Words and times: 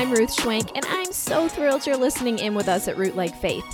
I'm 0.00 0.12
Ruth 0.12 0.34
Schwenk, 0.34 0.70
and 0.74 0.86
I'm 0.86 1.12
so 1.12 1.46
thrilled 1.46 1.86
you're 1.86 1.94
listening 1.94 2.38
in 2.38 2.54
with 2.54 2.68
us 2.68 2.88
at 2.88 2.96
Root 2.96 3.16
Like 3.16 3.36
Faith. 3.36 3.66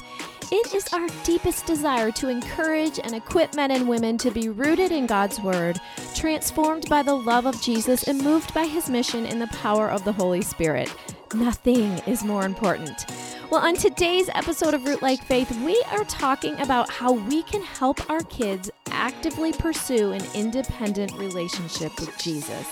It 0.50 0.75
is 0.75 0.92
our 0.92 1.06
deepest 1.22 1.67
desire 1.67 2.10
to 2.10 2.29
encourage 2.29 2.99
and 2.99 3.14
equip 3.14 3.54
men 3.54 3.71
and 3.71 3.88
women 3.88 4.19
to 4.19 4.33
be 4.33 4.49
rooted 4.49 4.90
in 4.90 5.06
God's 5.06 5.38
Word, 5.38 5.78
transformed 6.17 6.88
by 6.88 7.04
the 7.04 7.15
love 7.15 7.47
of 7.47 7.62
Jesus, 7.62 8.08
and 8.08 8.21
moved 8.21 8.53
by 8.53 8.67
His 8.67 8.90
mission 8.90 9.24
in 9.24 9.38
the 9.38 9.47
power 9.47 9.88
of 9.88 10.03
the 10.03 10.10
Holy 10.10 10.42
Spirit. 10.42 10.92
Nothing 11.33 11.92
is 12.08 12.24
more 12.24 12.45
important. 12.45 13.06
Well, 13.49 13.65
on 13.65 13.77
today's 13.77 14.29
episode 14.31 14.74
of 14.74 14.85
Root 14.85 15.03
Like 15.03 15.22
Faith, 15.22 15.56
we 15.65 15.81
are 15.93 16.02
talking 16.06 16.61
about 16.61 16.91
how 16.91 17.12
we 17.12 17.45
can 17.45 17.62
help 17.62 18.11
our 18.11 18.23
kids 18.23 18.69
actively 18.91 19.52
pursue 19.52 20.11
an 20.11 20.24
independent 20.34 21.12
relationship 21.12 21.93
with 22.01 22.19
Jesus. 22.19 22.66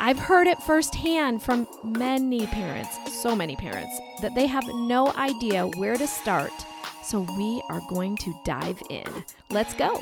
I've 0.00 0.18
heard 0.18 0.46
it 0.46 0.62
firsthand 0.62 1.42
from 1.42 1.66
many 1.82 2.46
parents, 2.46 2.96
so 3.20 3.34
many 3.34 3.56
parents, 3.56 3.98
that 4.22 4.32
they 4.36 4.46
have 4.46 4.64
no 4.68 5.12
idea 5.14 5.66
where 5.66 5.96
to 5.96 6.06
start. 6.06 6.52
So 7.02 7.26
we 7.36 7.60
are 7.68 7.82
going 7.88 8.16
to 8.18 8.34
dive 8.44 8.80
in. 8.90 9.24
Let's 9.50 9.74
go. 9.74 10.00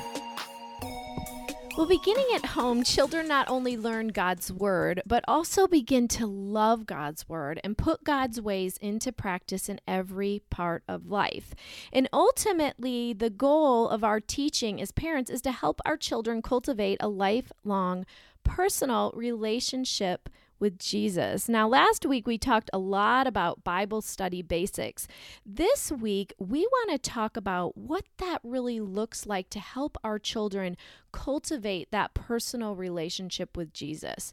Well, 1.78 1.86
beginning 1.86 2.26
at 2.34 2.46
home, 2.46 2.84
children 2.84 3.28
not 3.28 3.48
only 3.48 3.76
learn 3.76 4.08
God's 4.08 4.50
Word, 4.50 5.02
but 5.06 5.24
also 5.28 5.66
begin 5.66 6.08
to 6.08 6.26
love 6.26 6.86
God's 6.86 7.28
Word 7.28 7.60
and 7.62 7.76
put 7.76 8.04
God's 8.04 8.40
ways 8.40 8.78
into 8.78 9.12
practice 9.12 9.68
in 9.68 9.80
every 9.86 10.42
part 10.50 10.84
of 10.88 11.10
life. 11.10 11.54
And 11.92 12.08
ultimately, 12.14 13.12
the 13.12 13.30
goal 13.30 13.88
of 13.88 14.04
our 14.04 14.20
teaching 14.20 14.80
as 14.80 14.90
parents 14.90 15.30
is 15.30 15.42
to 15.42 15.52
help 15.52 15.80
our 15.84 15.98
children 15.98 16.40
cultivate 16.40 16.96
a 17.00 17.08
lifelong 17.08 18.06
personal 18.46 19.12
relationship 19.14 20.28
with 20.58 20.78
Jesus. 20.78 21.48
Now, 21.48 21.68
last 21.68 22.06
week 22.06 22.26
we 22.26 22.38
talked 22.38 22.70
a 22.72 22.78
lot 22.78 23.26
about 23.26 23.64
Bible 23.64 24.00
study 24.00 24.40
basics. 24.40 25.06
This 25.44 25.92
week 25.92 26.32
we 26.38 26.60
want 26.60 26.90
to 26.90 26.98
talk 26.98 27.36
about 27.36 27.76
what 27.76 28.04
that 28.18 28.40
really 28.42 28.80
looks 28.80 29.26
like 29.26 29.50
to 29.50 29.60
help 29.60 29.98
our 30.02 30.18
children 30.18 30.76
cultivate 31.12 31.90
that 31.90 32.14
personal 32.14 32.74
relationship 32.74 33.56
with 33.56 33.72
Jesus. 33.72 34.32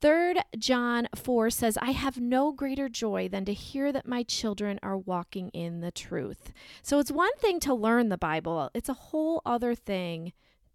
3 0.00 0.34
John 0.56 1.08
4 1.14 1.50
says, 1.50 1.76
I 1.80 1.90
have 1.90 2.20
no 2.20 2.52
greater 2.52 2.88
joy 2.88 3.28
than 3.28 3.44
to 3.46 3.52
hear 3.52 3.92
that 3.92 4.06
my 4.06 4.22
children 4.22 4.78
are 4.82 4.96
walking 4.96 5.48
in 5.50 5.80
the 5.80 5.90
truth. 5.90 6.52
So 6.82 7.00
it's 7.00 7.10
one 7.10 7.36
thing 7.38 7.58
to 7.60 7.74
learn 7.74 8.08
the 8.08 8.18
Bible, 8.18 8.70
it's 8.74 8.88
a 8.88 8.94
whole 8.94 9.42
other 9.44 9.74
thing 9.74 10.32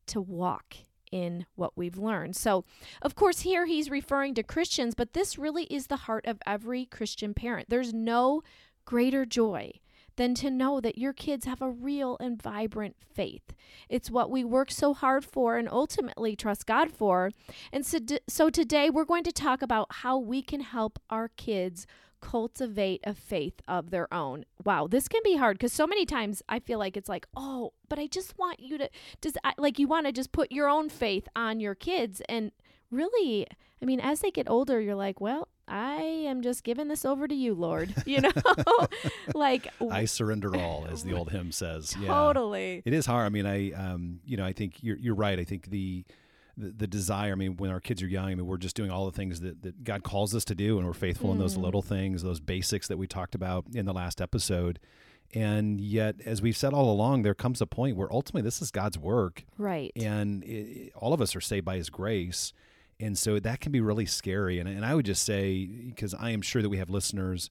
to 0.08 0.20
walk 0.20 0.76
in 1.14 1.46
what 1.54 1.78
we've 1.78 1.98
learned. 1.98 2.36
So, 2.36 2.66
of 3.04 3.14
course, 3.14 3.42
here 3.42 3.68
he's 3.68 3.92
referring 3.92 4.34
to 4.34 4.44
Christians, 4.44 4.96
but 4.96 5.14
this 5.14 5.38
really 5.38 5.66
is 5.66 5.86
the 5.86 6.08
heart 6.08 6.26
of 6.26 6.42
every 6.44 6.86
Christian 6.86 7.36
parent. 7.36 7.70
There's 7.70 7.94
no 7.94 8.42
greater 8.84 9.24
joy 9.24 9.74
than 10.16 10.34
to 10.36 10.50
know 10.50 10.82
that 10.82 10.98
your 10.98 11.14
kids 11.14 11.46
have 11.46 11.62
a 11.62 11.70
real 11.70 12.18
and 12.20 12.42
vibrant 12.42 12.96
faith. 13.00 13.54
It's 13.90 14.10
what 14.10 14.32
we 14.32 14.44
work 14.44 14.72
so 14.72 14.96
hard 14.96 15.24
for 15.24 15.58
and 15.58 15.70
ultimately 15.70 16.36
trust 16.36 16.66
God 16.66 16.92
for. 16.92 17.32
And 17.72 17.86
so, 17.86 18.00
so 18.28 18.50
today 18.50 18.90
we're 18.90 19.06
going 19.06 19.24
to 19.24 19.32
talk 19.32 19.62
about 19.62 19.88
how 19.92 20.18
we 20.18 20.42
can 20.42 20.62
help 20.62 21.00
our 21.12 21.30
kids 21.30 21.86
cultivate 22.24 23.02
a 23.04 23.14
faith 23.14 23.62
of 23.68 23.92
their 23.92 24.12
own. 24.14 24.46
Wow, 24.64 24.88
this 24.88 25.10
can 25.10 25.20
be 25.26 25.36
hard 25.36 25.58
because 25.58 25.74
so 25.74 25.86
many 25.86 26.06
times 26.06 26.42
I 26.48 26.60
feel 26.60 26.80
like 26.80 26.96
it's 26.96 27.10
like, 27.10 27.28
oh, 27.36 27.74
but 27.90 28.00
I 28.00 28.08
just 28.08 28.38
want 28.40 28.62
you 28.62 28.78
to, 28.78 28.90
does 29.20 29.34
like 29.58 29.78
you 29.78 29.88
want 29.90 30.06
to 30.06 30.14
just 30.14 30.32
put 30.32 30.50
your 30.50 30.70
own 30.70 30.88
faith 30.88 31.28
on 31.36 31.60
your 31.60 31.76
kids. 31.76 32.22
And 32.30 32.52
really, 32.90 33.46
I 33.82 33.86
mean, 33.86 34.00
as 34.00 34.22
they 34.22 34.32
get 34.32 34.50
older, 34.50 34.80
you're 34.80 34.96
like, 34.96 35.20
well, 35.20 35.50
I 35.68 36.02
am 36.02 36.42
just 36.42 36.64
giving 36.64 36.88
this 36.88 37.04
over 37.04 37.28
to 37.28 37.36
you, 37.36 37.54
Lord. 37.54 37.94
You 38.06 38.22
know, 38.22 38.32
like 39.34 39.68
I 39.92 40.06
surrender 40.06 40.56
all, 40.56 40.88
as 40.90 41.04
the 41.04 41.14
old 41.14 41.32
hymn 41.32 41.52
says. 41.52 41.96
Totally, 42.06 42.76
yeah. 42.76 42.82
it 42.86 42.94
is 42.94 43.06
hard. 43.06 43.26
I 43.26 43.30
mean, 43.30 43.46
I, 43.46 43.72
um, 43.72 44.20
you 44.26 44.38
know, 44.38 44.46
I 44.46 44.54
think 44.54 44.84
you're 44.84 44.98
you're 44.98 45.16
right. 45.16 45.40
I 45.40 45.44
think 45.44 45.70
the 45.70 46.06
the, 46.58 46.72
the, 46.72 46.88
desire. 46.88 47.32
I 47.32 47.36
mean, 47.36 47.58
when 47.58 47.72
our 47.72 47.80
kids 47.80 48.02
are 48.04 48.08
young, 48.08 48.26
I 48.26 48.36
mean, 48.36 48.46
we're 48.46 48.58
just 48.58 48.76
doing 48.76 48.92
all 48.92 49.06
the 49.06 49.12
things 49.12 49.42
that, 49.42 49.62
that 49.64 49.84
God 49.84 50.04
calls 50.04 50.36
us 50.36 50.46
to 50.46 50.56
do, 50.56 50.78
and 50.78 50.86
we're 50.86 50.94
faithful 50.94 51.30
mm. 51.30 51.34
in 51.34 51.40
those 51.40 51.58
mm. 51.58 51.64
little 51.64 51.82
things, 51.82 52.24
those 52.24 52.40
basics 52.40 52.88
that 52.88 52.98
we 52.98 53.08
talked 53.08 53.36
about 53.36 53.66
in 53.74 53.86
the 53.86 53.94
last 53.94 54.22
episode. 54.22 54.80
And 55.34 55.82
yet, 55.82 56.16
as 56.26 56.42
we've 56.42 56.56
said 56.56 56.74
all 56.74 56.92
along, 56.92 57.24
there 57.24 57.34
comes 57.34 57.60
a 57.60 57.66
point 57.66 57.98
where 57.98 58.12
ultimately 58.12 58.44
this 58.44 58.62
is 58.62 58.70
God's 58.70 59.00
work, 59.00 59.44
right? 59.58 59.92
And 59.96 60.44
it, 60.44 60.92
all 60.96 61.14
of 61.14 61.22
us 61.22 61.36
are 61.36 61.42
saved 61.42 61.66
by 61.66 61.78
His 61.78 61.90
grace, 61.90 62.54
and 63.00 63.18
so 63.18 63.40
that 63.40 63.60
can 63.60 63.72
be 63.72 63.82
really 63.82 64.06
scary. 64.06 64.60
And, 64.60 64.70
and 64.70 64.86
I 64.86 64.94
would 64.94 65.06
just 65.06 65.24
say, 65.24 65.66
because 65.66 66.14
I 66.14 66.30
am 66.30 66.42
sure 66.42 66.62
that 66.62 66.70
we 66.70 66.78
have 66.78 66.90
listeners 66.90 67.50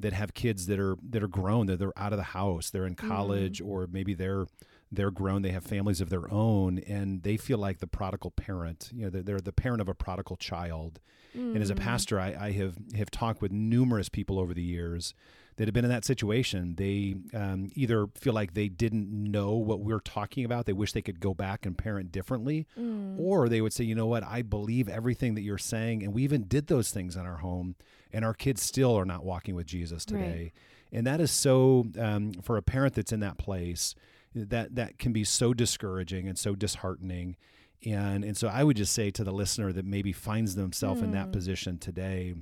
that 0.00 0.12
have 0.12 0.34
kids 0.34 0.66
that 0.66 0.80
are 0.80 0.96
that 1.08 1.22
are 1.22 1.28
grown, 1.28 1.66
that 1.66 1.78
they're 1.78 1.96
out 1.96 2.12
of 2.12 2.16
the 2.16 2.24
house, 2.24 2.70
they're 2.70 2.86
in 2.86 2.96
mm. 2.96 3.08
college, 3.08 3.62
mm. 3.62 3.68
or 3.68 3.86
maybe 3.90 4.12
they're 4.12 4.46
they're 4.92 5.10
grown, 5.10 5.42
they 5.42 5.50
have 5.50 5.64
families 5.64 6.00
of 6.00 6.10
their 6.10 6.32
own, 6.32 6.78
and 6.80 7.22
they 7.22 7.36
feel 7.36 7.58
like 7.58 7.78
the 7.78 7.86
prodigal 7.86 8.32
parent. 8.32 8.90
You 8.92 9.04
know, 9.04 9.10
they're, 9.10 9.22
they're 9.22 9.40
the 9.40 9.52
parent 9.52 9.80
of 9.80 9.88
a 9.88 9.94
prodigal 9.94 10.36
child. 10.36 11.00
Mm. 11.36 11.54
And 11.54 11.62
as 11.62 11.70
a 11.70 11.74
mm. 11.74 11.80
pastor, 11.80 12.18
I, 12.18 12.36
I, 12.38 12.50
have 12.52 12.76
have 12.96 13.10
talked 13.10 13.40
with 13.40 13.52
numerous 13.52 14.08
people 14.08 14.40
over 14.40 14.52
the 14.52 14.62
years 14.62 15.14
that 15.56 15.68
have 15.68 15.74
been 15.74 15.84
in 15.84 15.90
that 15.90 16.04
situation. 16.04 16.74
They 16.76 17.14
um, 17.34 17.70
either 17.74 18.08
feel 18.16 18.32
like 18.32 18.54
they 18.54 18.68
didn't 18.68 19.10
know 19.10 19.52
what 19.54 19.80
we're 19.80 20.00
talking 20.00 20.44
about, 20.44 20.66
they 20.66 20.72
wish 20.72 20.92
they 20.92 21.02
could 21.02 21.20
go 21.20 21.34
back 21.34 21.64
and 21.66 21.78
parent 21.78 22.10
differently, 22.10 22.66
mm. 22.78 23.16
or 23.18 23.48
they 23.48 23.60
would 23.60 23.72
say, 23.72 23.84
you 23.84 23.94
know 23.94 24.06
what, 24.06 24.24
I 24.24 24.42
believe 24.42 24.88
everything 24.88 25.34
that 25.34 25.42
you're 25.42 25.58
saying, 25.58 26.02
and 26.02 26.12
we 26.12 26.24
even 26.24 26.44
did 26.44 26.66
those 26.66 26.90
things 26.90 27.14
in 27.14 27.26
our 27.26 27.36
home, 27.36 27.76
and 28.12 28.24
our 28.24 28.34
kids 28.34 28.62
still 28.62 28.98
are 28.98 29.04
not 29.04 29.24
walking 29.24 29.54
with 29.54 29.66
Jesus 29.66 30.04
today. 30.04 30.52
Right. 30.52 30.52
And 30.92 31.06
that 31.06 31.20
is 31.20 31.30
so 31.30 31.86
um, 31.98 32.32
for 32.42 32.56
a 32.56 32.62
parent 32.62 32.94
that's 32.94 33.12
in 33.12 33.20
that 33.20 33.38
place 33.38 33.94
that 34.34 34.74
that 34.74 34.98
can 34.98 35.12
be 35.12 35.24
so 35.24 35.52
discouraging 35.52 36.28
and 36.28 36.38
so 36.38 36.54
disheartening 36.54 37.36
and 37.84 38.24
and 38.24 38.36
so 38.36 38.48
I 38.48 38.64
would 38.64 38.76
just 38.76 38.92
say 38.92 39.10
to 39.10 39.24
the 39.24 39.32
listener 39.32 39.72
that 39.72 39.84
maybe 39.84 40.12
finds 40.12 40.54
themselves 40.54 41.00
mm. 41.00 41.04
in 41.04 41.10
that 41.12 41.26
hmm. 41.26 41.32
position 41.32 41.78
today 41.78 42.34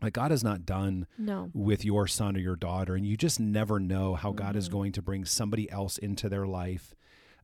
like 0.00 0.12
God 0.12 0.30
is 0.30 0.44
not 0.44 0.64
done 0.64 1.08
no. 1.18 1.50
with 1.52 1.84
your 1.84 2.06
son 2.06 2.36
or 2.36 2.40
your 2.40 2.54
daughter 2.54 2.94
and 2.94 3.04
you 3.04 3.16
just 3.16 3.40
never 3.40 3.80
know 3.80 4.14
how 4.14 4.32
mm. 4.32 4.36
God 4.36 4.56
is 4.56 4.66
mm-hmm. 4.66 4.76
going 4.76 4.92
to 4.92 5.02
bring 5.02 5.24
somebody 5.24 5.70
else 5.70 5.98
into 5.98 6.28
their 6.28 6.46
life 6.46 6.94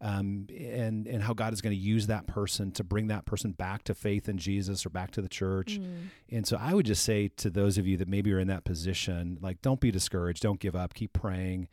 um, 0.01 0.47
and 0.51 1.07
and 1.07 1.23
how 1.23 1.33
God 1.33 1.53
is 1.53 1.63
going 1.63 1.75
to 1.75 1.81
use 1.81 2.09
that 2.09 2.27
person 2.27 2.73
to 2.73 2.84
bring 2.84 3.07
that 3.09 3.25
person 3.25 3.53
back 3.53 3.84
to 3.84 3.95
faith 3.95 4.29
in 4.29 4.37
Jesus 4.37 4.84
or 4.84 4.91
back 4.91 5.13
to 5.13 5.23
the 5.23 5.29
church. 5.29 5.81
Mm. 5.81 6.09
And 6.31 6.47
so 6.47 6.59
I 6.61 6.75
would 6.75 6.84
just 6.84 7.05
say 7.05 7.29
to 7.37 7.49
those 7.49 7.79
of 7.79 7.87
you 7.87 7.97
that 7.97 8.09
maybe 8.09 8.33
are 8.33 8.39
in 8.39 8.49
that 8.49 8.65
position, 8.65 9.39
like 9.41 9.63
don't 9.63 9.81
be 9.81 9.91
discouraged, 9.91 10.43
don't 10.43 10.61
give 10.61 10.77
up, 10.77 10.95
keep 10.95 11.13
praying, 11.13 11.69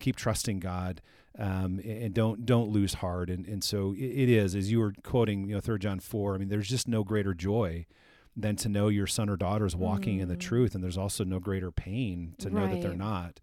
keep 0.00 0.16
trusting 0.16 0.60
God 0.60 1.00
um, 1.38 1.80
and 1.84 2.14
don't 2.14 2.46
don't 2.46 2.70
lose 2.70 2.94
heart. 2.94 3.30
And 3.30 3.46
and 3.46 3.62
so 3.62 3.94
it, 3.96 4.02
it 4.04 4.28
is 4.28 4.54
as 4.54 4.70
you 4.70 4.80
were 4.80 4.94
quoting, 5.02 5.48
you 5.48 5.54
know, 5.54 5.60
Third 5.60 5.82
John 5.82 6.00
four. 6.00 6.34
I 6.34 6.38
mean, 6.38 6.48
there's 6.48 6.68
just 6.68 6.88
no 6.88 7.04
greater 7.04 7.34
joy 7.34 7.86
than 8.36 8.56
to 8.56 8.68
know 8.68 8.88
your 8.88 9.06
son 9.06 9.28
or 9.28 9.36
daughter 9.36 9.64
is 9.64 9.76
walking 9.76 10.18
mm. 10.18 10.22
in 10.22 10.28
the 10.28 10.36
mm. 10.36 10.40
truth, 10.40 10.74
and 10.74 10.82
there's 10.82 10.98
also 10.98 11.24
no 11.24 11.38
greater 11.38 11.70
pain 11.70 12.34
to 12.38 12.50
know 12.50 12.66
that 12.66 12.82
they're 12.82 12.94
not. 12.94 13.40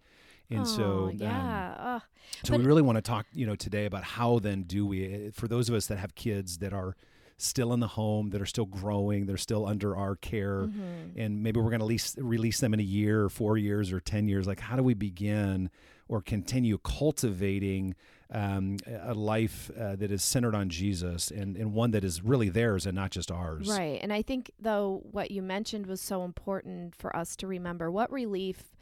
And 0.50 0.62
oh, 0.62 0.66
so, 0.66 1.12
yeah. 1.16 1.76
Um, 1.80 2.02
so 2.44 2.58
we 2.58 2.66
really 2.66 2.82
want 2.82 2.98
to 2.98 3.02
talk, 3.02 3.26
you 3.34 3.46
know, 3.46 3.56
today 3.56 3.86
about 3.86 4.04
how 4.04 4.40
then 4.40 4.64
do 4.64 4.86
we, 4.86 5.06
eh, 5.06 5.30
for 5.34 5.48
those 5.48 5.70
of 5.70 5.76
us 5.76 5.88
that 5.88 5.98
have 5.98 6.14
kids 6.14 6.58
that 6.58 6.74
are 6.74 6.98
still 7.38 7.72
in 7.72 7.80
the 7.80 7.88
home, 7.88 8.32
that 8.32 8.42
are 8.42 8.46
still 8.46 8.66
growing, 8.66 9.28
they're 9.28 9.38
still 9.38 9.66
under 9.66 9.96
our 9.96 10.18
care, 10.18 10.64
mm-hmm. 10.64 11.18
and 11.18 11.42
maybe 11.42 11.62
we're 11.62 11.70
going 11.70 11.80
to 11.80 11.86
release, 11.86 12.18
release 12.18 12.60
them 12.60 12.74
in 12.74 12.82
a 12.82 12.84
year, 12.84 13.24
or 13.24 13.30
four 13.30 13.58
years, 13.58 13.94
or 13.94 14.02
ten 14.02 14.28
years. 14.28 14.46
Like, 14.46 14.60
how 14.60 14.76
do 14.76 14.84
we 14.84 14.94
begin 14.94 15.70
or 16.12 16.22
continue 16.22 16.78
cultivating 16.78 17.96
um, 18.34 18.76
a 19.02 19.14
life 19.14 19.72
uh, 19.80 19.96
that 19.96 20.12
is 20.12 20.22
centered 20.22 20.54
on 20.54 20.68
Jesus 20.68 21.32
and, 21.32 21.56
and 21.56 21.74
one 21.74 21.92
that 21.92 22.04
is 22.04 22.22
really 22.22 22.50
theirs 22.50 22.86
and 22.86 22.94
not 22.94 23.12
just 23.12 23.32
ours. 23.32 23.70
Right. 23.70 23.98
And 24.04 24.12
I 24.12 24.22
think, 24.22 24.52
though, 24.60 25.02
what 25.10 25.32
you 25.32 25.42
mentioned 25.42 25.88
was 25.88 26.02
so 26.02 26.24
important 26.24 26.96
for 26.96 27.16
us 27.16 27.38
to 27.38 27.47
remember 27.47 27.90
what 27.90 28.12
relief 28.12 28.76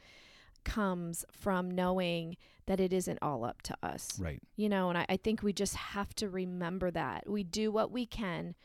comes 0.66 1.24
from 1.32 1.70
knowing 1.70 2.36
that 2.66 2.80
it 2.80 2.92
isn't 2.92 3.20
all 3.22 3.46
up 3.46 3.62
to 3.62 3.78
us. 3.84 4.20
Right. 4.20 4.42
You 4.56 4.68
know, 4.68 4.90
and 4.90 4.98
I, 4.98 5.06
I 5.08 5.18
think 5.18 5.44
we 5.44 5.54
just 5.54 5.76
have 5.76 6.16
to 6.16 6.30
remember 6.30 6.90
that. 6.90 7.30
We 7.30 7.44
do 7.44 7.72
what 7.72 7.92
we 7.92 8.08
can 8.08 8.56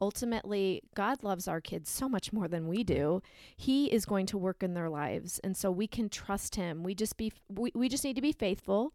ultimately 0.00 0.82
God 0.94 1.22
loves 1.22 1.46
our 1.46 1.60
kids 1.60 1.90
so 1.90 2.08
much 2.08 2.32
more 2.32 2.48
than 2.48 2.68
we 2.68 2.84
do. 2.84 3.22
He 3.56 3.86
is 3.86 4.04
going 4.06 4.26
to 4.26 4.38
work 4.38 4.62
in 4.62 4.74
their 4.74 4.88
lives 4.88 5.38
and 5.40 5.56
so 5.56 5.70
we 5.70 5.86
can 5.86 6.08
trust 6.08 6.56
him. 6.56 6.82
We 6.82 6.94
just 6.94 7.16
be 7.16 7.32
we, 7.48 7.72
we 7.74 7.88
just 7.88 8.04
need 8.04 8.16
to 8.16 8.22
be 8.22 8.32
faithful 8.32 8.92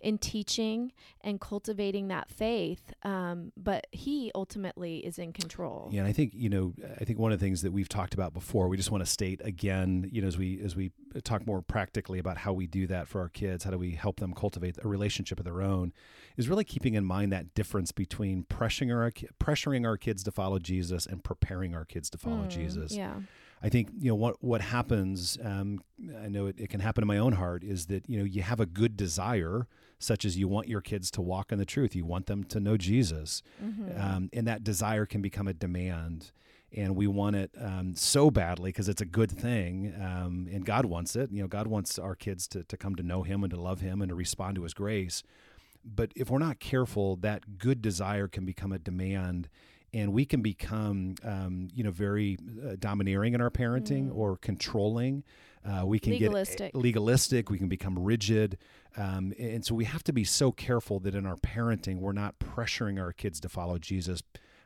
in 0.00 0.18
teaching 0.18 0.92
and 1.22 1.40
cultivating 1.40 2.08
that 2.08 2.30
faith. 2.30 2.92
Um, 3.02 3.52
but 3.56 3.86
He 3.92 4.30
ultimately 4.34 4.98
is 4.98 5.18
in 5.18 5.32
control. 5.32 5.88
Yeah, 5.92 6.00
and 6.00 6.08
I 6.08 6.12
think 6.12 6.32
you 6.34 6.48
know, 6.48 6.74
I 7.00 7.04
think 7.04 7.18
one 7.18 7.32
of 7.32 7.38
the 7.38 7.44
things 7.44 7.62
that 7.62 7.72
we've 7.72 7.88
talked 7.88 8.14
about 8.14 8.32
before, 8.34 8.68
we 8.68 8.76
just 8.76 8.90
want 8.90 9.04
to 9.04 9.10
state 9.10 9.40
again, 9.44 10.08
you 10.12 10.22
know, 10.22 10.28
as 10.28 10.38
we 10.38 10.60
as 10.62 10.76
we 10.76 10.92
talk 11.24 11.46
more 11.46 11.62
practically 11.62 12.18
about 12.18 12.38
how 12.38 12.52
we 12.52 12.66
do 12.66 12.86
that 12.86 13.08
for 13.08 13.20
our 13.20 13.28
kids, 13.28 13.64
how 13.64 13.70
do 13.70 13.78
we 13.78 13.92
help 13.92 14.20
them 14.20 14.32
cultivate 14.34 14.76
a 14.82 14.88
relationship 14.88 15.38
of 15.38 15.44
their 15.44 15.62
own, 15.62 15.92
is 16.36 16.48
really 16.48 16.64
keeping 16.64 16.94
in 16.94 17.04
mind 17.04 17.32
that 17.32 17.54
difference 17.54 17.92
between 17.92 18.44
pressuring 18.44 18.94
our 18.94 19.10
pressuring 19.42 19.86
our 19.86 19.96
kids 19.96 20.22
to 20.24 20.30
follow 20.30 20.58
Jesus 20.58 21.06
and 21.06 21.24
preparing 21.24 21.74
our 21.74 21.84
kids 21.84 22.10
to 22.10 22.18
follow 22.18 22.44
Mm, 22.44 22.48
Jesus. 22.48 22.92
Yeah. 22.92 23.14
I 23.62 23.68
think 23.68 23.88
you 23.98 24.08
know 24.10 24.14
what 24.14 24.42
what 24.44 24.60
happens. 24.60 25.38
Um, 25.42 25.80
I 26.22 26.28
know 26.28 26.46
it, 26.46 26.56
it 26.60 26.68
can 26.68 26.80
happen 26.80 27.02
in 27.02 27.08
my 27.08 27.18
own 27.18 27.32
heart 27.32 27.64
is 27.64 27.86
that 27.86 28.08
you 28.08 28.18
know 28.18 28.24
you 28.24 28.42
have 28.42 28.60
a 28.60 28.66
good 28.66 28.96
desire, 28.96 29.66
such 29.98 30.24
as 30.24 30.36
you 30.36 30.46
want 30.46 30.68
your 30.68 30.80
kids 30.82 31.10
to 31.12 31.22
walk 31.22 31.52
in 31.52 31.58
the 31.58 31.64
truth, 31.64 31.96
you 31.96 32.04
want 32.04 32.26
them 32.26 32.44
to 32.44 32.60
know 32.60 32.76
Jesus, 32.76 33.42
Mhm. 33.62 33.98
um, 34.00 34.30
and 34.32 34.46
that 34.46 34.62
desire 34.62 35.06
can 35.06 35.22
become 35.22 35.48
a 35.48 35.54
demand, 35.54 36.32
and 36.70 36.94
we 36.94 37.06
want 37.06 37.34
it 37.36 37.50
um, 37.58 37.94
so 37.96 38.30
badly 38.30 38.68
because 38.70 38.88
it's 38.90 39.00
a 39.00 39.06
good 39.06 39.30
thing, 39.32 39.94
um, 40.00 40.46
and 40.52 40.66
God 40.66 40.84
wants 40.84 41.16
it. 41.16 41.32
You 41.32 41.40
know, 41.42 41.48
God 41.48 41.66
wants 41.66 41.98
our 41.98 42.14
kids 42.14 42.46
to 42.48 42.62
to 42.64 42.76
come 42.76 42.94
to 42.96 43.02
know 43.02 43.22
Him 43.22 43.42
and 43.42 43.50
to 43.52 43.60
love 43.60 43.80
Him 43.80 44.02
and 44.02 44.10
to 44.10 44.14
respond 44.14 44.56
to 44.56 44.64
His 44.64 44.74
grace. 44.74 45.22
But 45.82 46.12
if 46.14 46.28
we're 46.30 46.38
not 46.40 46.58
careful, 46.60 47.16
that 47.16 47.58
good 47.58 47.80
desire 47.80 48.28
can 48.28 48.44
become 48.44 48.72
a 48.72 48.78
demand 48.78 49.48
and 49.96 50.12
we 50.12 50.24
can 50.24 50.42
become 50.42 51.14
um, 51.24 51.68
you 51.74 51.82
know 51.84 51.90
very 51.90 52.36
uh, 52.64 52.76
domineering 52.78 53.34
in 53.34 53.40
our 53.40 53.50
parenting 53.50 54.08
Mm. 54.10 54.16
or 54.16 54.36
controlling. 54.36 55.24
Uh, 55.64 55.84
we 55.84 55.98
can 55.98 56.12
Legalistic. 56.12 56.72
get 56.72 56.80
legalistic. 56.80 57.50
we 57.50 57.58
can 57.58 57.68
become 57.68 57.98
rigid. 57.98 58.56
Um, 58.96 59.32
and 59.38 59.64
so 59.66 59.74
we 59.74 59.84
have 59.84 60.04
to 60.04 60.12
be 60.12 60.22
so 60.24 60.52
careful 60.52 61.00
that 61.00 61.14
in 61.14 61.26
our 61.26 61.36
parenting 61.36 61.96
we're 61.98 62.12
not 62.24 62.38
pressuring 62.38 63.00
our 63.00 63.12
kids 63.12 63.40
to 63.40 63.48
follow 63.48 63.76
jesus 63.78 64.22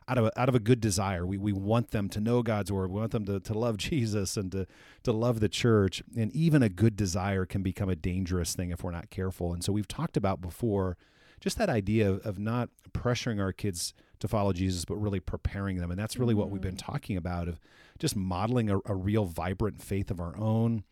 out 0.09 0.19
of 0.19 0.25
a, 0.27 0.41
out 0.41 0.49
of 0.49 0.55
a 0.55 0.61
good 0.61 0.81
desire. 0.81 1.25
We, 1.25 1.39
we 1.39 1.53
want 1.53 1.91
them 1.93 2.09
to 2.11 2.21
know 2.21 2.43
god's 2.43 2.71
word. 2.73 2.91
We 2.91 2.99
want 3.01 3.13
them 3.13 3.25
to, 3.27 3.41
to 3.41 3.55
love 3.55 3.77
jesus 3.89 4.37
and 4.37 4.51
to, 4.53 4.67
to 5.05 5.13
love 5.13 5.41
the 5.41 5.49
church. 5.49 6.03
And 6.17 6.31
even 6.35 6.63
a 6.63 6.69
good 6.69 6.97
desire 6.97 7.47
can 7.47 7.63
become 7.63 7.89
a 7.89 7.97
dangerous 7.97 8.55
thing 8.55 8.71
if 8.71 8.83
we're 8.85 8.91
not 9.01 9.09
careful. 9.11 9.53
And 9.55 9.63
so 9.65 9.73
we've 9.73 9.89
talked 9.89 10.17
about 10.17 10.41
before 10.41 10.97
just 11.41 11.57
that 11.59 11.71
idea 11.71 12.11
of, 12.11 12.27
of 12.27 12.39
not 12.39 12.69
pressuring 12.93 13.41
our 13.41 13.53
kids 13.53 13.95
to 14.21 14.29
follow 14.29 14.53
Jesus, 14.53 14.85
but 14.85 14.97
really 14.97 15.21
preparing 15.21 15.79
them. 15.79 15.91
And 15.91 15.99
that's 15.99 16.17
really 16.17 16.35
what 16.35 16.51
we've 16.51 16.61
been 16.63 16.77
talking 16.77 17.17
about 17.17 17.49
of 17.49 17.59
just 17.99 18.15
modeling 18.17 18.71
a, 18.71 18.79
a 18.87 18.95
real 18.95 19.25
vibrant 19.25 19.83
faith 19.83 20.11
of 20.11 20.21
our 20.21 20.37
own, 20.37 20.85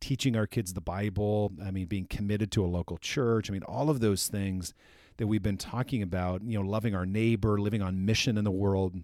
teaching 0.00 0.36
our 0.36 0.46
kids 0.46 0.74
the 0.74 0.80
Bible. 0.80 1.52
I 1.64 1.70
mean, 1.70 1.86
being 1.86 2.06
committed 2.06 2.50
to 2.52 2.64
a 2.64 2.68
local 2.68 2.98
church. 2.98 3.50
I 3.50 3.52
mean, 3.52 3.62
all 3.64 3.90
of 3.90 4.00
those 4.00 4.28
things 4.28 4.72
that 5.16 5.26
we've 5.26 5.42
been 5.42 5.56
talking 5.58 6.02
about, 6.02 6.42
you 6.44 6.60
know, 6.60 6.68
loving 6.68 6.94
our 6.94 7.06
neighbor, 7.06 7.58
living 7.60 7.82
on 7.82 8.04
mission 8.04 8.36
in 8.38 8.44
the 8.44 8.50
world. 8.50 8.96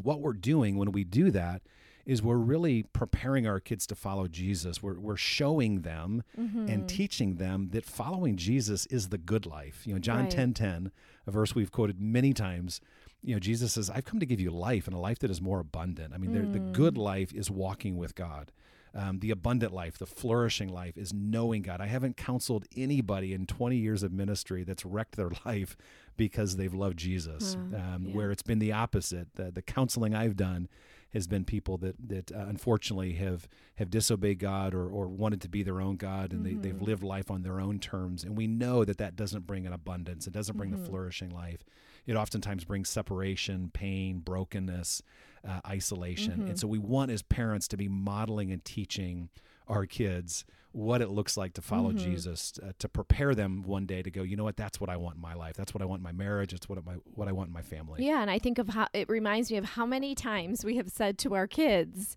What 0.00 0.20
we're 0.20 0.32
doing 0.32 0.76
when 0.76 0.90
we 0.90 1.04
do 1.04 1.30
that 1.30 1.62
is 2.04 2.22
we're 2.22 2.36
really 2.36 2.82
preparing 2.82 3.46
our 3.46 3.60
kids 3.60 3.86
to 3.86 3.94
follow 3.94 4.26
Jesus. 4.26 4.82
We're, 4.82 4.98
we're 4.98 5.16
showing 5.16 5.82
them 5.82 6.22
Mm-hmm. 6.38 6.68
and 6.68 6.88
teaching 6.88 7.36
them 7.36 7.68
that 7.70 7.84
following 7.86 8.36
Jesus 8.36 8.84
is 8.86 9.08
the 9.08 9.16
good 9.18 9.46
life. 9.46 9.86
You 9.86 9.94
know, 9.94 10.00
John 10.00 10.22
Right. 10.22 10.30
ten 10.30 10.52
ten, 10.52 10.90
a 11.26 11.30
verse 11.30 11.54
we've 11.54 11.72
quoted 11.72 12.00
many 12.00 12.34
times. 12.34 12.80
You 13.24 13.34
know, 13.34 13.40
Jesus 13.40 13.72
says, 13.72 13.88
"I've 13.90 14.04
come 14.04 14.20
to 14.20 14.26
give 14.26 14.40
you 14.40 14.50
life 14.50 14.86
and 14.86 14.94
a 14.94 14.98
life 14.98 15.18
that 15.20 15.30
is 15.30 15.40
more 15.40 15.58
abundant." 15.60 16.12
I 16.14 16.18
mean, 16.18 16.32
the 16.32 16.42
the 16.46 16.60
Mm. 16.60 16.72
good 16.72 16.96
life 16.98 17.32
is 17.32 17.50
walking 17.50 17.96
with 17.96 18.14
God. 18.14 18.52
Um, 18.96 19.18
the 19.18 19.32
abundant 19.32 19.72
life, 19.72 19.98
the 19.98 20.06
flourishing 20.06 20.68
life, 20.68 20.96
is 20.96 21.12
knowing 21.12 21.62
God. 21.62 21.80
I 21.80 21.86
haven't 21.86 22.16
counseled 22.16 22.64
anybody 22.76 23.32
in 23.32 23.44
20 23.44 23.76
years 23.76 24.04
of 24.04 24.12
ministry 24.12 24.62
that's 24.62 24.84
wrecked 24.84 25.16
their 25.16 25.30
life 25.44 25.76
because 26.16 26.56
they've 26.56 26.72
loved 26.72 26.96
Jesus. 26.98 27.56
Wow. 27.72 27.94
Um, 27.96 28.06
Yeah. 28.06 28.14
Where 28.14 28.30
it's 28.30 28.42
been 28.44 28.60
the 28.60 28.70
opposite. 28.72 29.34
The, 29.34 29.50
the 29.50 29.62
counseling 29.62 30.14
I've 30.14 30.36
done 30.36 30.68
has 31.12 31.26
been 31.26 31.44
people 31.44 31.76
that 31.78 31.96
that 32.08 32.30
uh, 32.30 32.44
unfortunately 32.48 33.14
have 33.14 33.48
have 33.76 33.90
disobeyed 33.90 34.38
God 34.38 34.74
or, 34.74 34.86
or 34.88 35.08
wanted 35.08 35.40
to 35.40 35.48
be 35.48 35.64
their 35.64 35.80
own 35.80 35.96
God, 35.96 36.32
and 36.32 36.44
they, 36.46 36.54
they've 36.54 36.74
Mhm. 36.76 36.86
lived 36.86 37.02
life 37.02 37.30
on 37.32 37.42
their 37.42 37.58
own 37.60 37.80
terms. 37.80 38.22
And 38.22 38.36
we 38.36 38.46
know 38.46 38.84
that 38.84 38.98
that 38.98 39.16
doesn't 39.16 39.44
bring 39.46 39.66
an 39.66 39.72
abundance. 39.72 40.28
It 40.28 40.32
doesn't 40.32 40.56
bring 40.56 40.70
Mhm. 40.70 40.78
the 40.78 40.84
flourishing 40.84 41.30
life. 41.30 41.64
It 42.06 42.16
oftentimes 42.16 42.64
brings 42.64 42.88
separation, 42.88 43.70
pain, 43.72 44.18
brokenness, 44.20 45.02
uh, 45.46 45.60
isolation. 45.66 46.42
Mhm. 46.42 46.48
And 46.50 46.58
so 46.60 46.66
we 46.68 46.78
want 46.78 47.10
as 47.10 47.22
parents 47.22 47.68
to 47.68 47.76
be 47.76 47.88
modeling 47.88 48.50
and 48.52 48.64
teaching 48.64 49.28
our 49.68 49.86
kids 49.86 50.44
what 50.72 51.00
it 51.00 51.08
looks 51.08 51.36
like 51.36 51.52
to 51.54 51.62
follow 51.62 51.92
Mhm. 51.92 51.98
Jesus, 51.98 52.52
uh, 52.62 52.72
to 52.78 52.88
prepare 52.88 53.34
them 53.34 53.62
one 53.62 53.86
day 53.86 54.02
to 54.02 54.10
go. 54.10 54.22
You 54.22 54.36
know 54.36 54.42
what? 54.44 54.56
That's 54.56 54.80
what 54.80 54.90
I 54.90 54.96
want 54.96 55.16
in 55.16 55.22
my 55.22 55.34
life. 55.34 55.54
That's 55.56 55.72
what 55.72 55.80
I 55.82 55.84
want 55.84 56.00
in 56.00 56.04
my 56.04 56.12
marriage. 56.12 56.50
That's 56.50 56.68
what 56.68 56.84
my 56.84 56.94
what 57.14 57.28
I 57.28 57.32
want 57.32 57.48
in 57.48 57.52
my 57.54 57.62
family. 57.62 58.04
Yeah, 58.04 58.20
and 58.20 58.30
I 58.30 58.38
think 58.38 58.58
of 58.58 58.70
how 58.70 58.88
it 58.92 59.08
reminds 59.08 59.50
me 59.52 59.56
of 59.56 59.64
how 59.64 59.86
many 59.86 60.14
times 60.14 60.64
we 60.64 60.76
have 60.76 60.88
said 60.90 61.16
to 61.18 61.34
our 61.34 61.46
kids, 61.46 62.16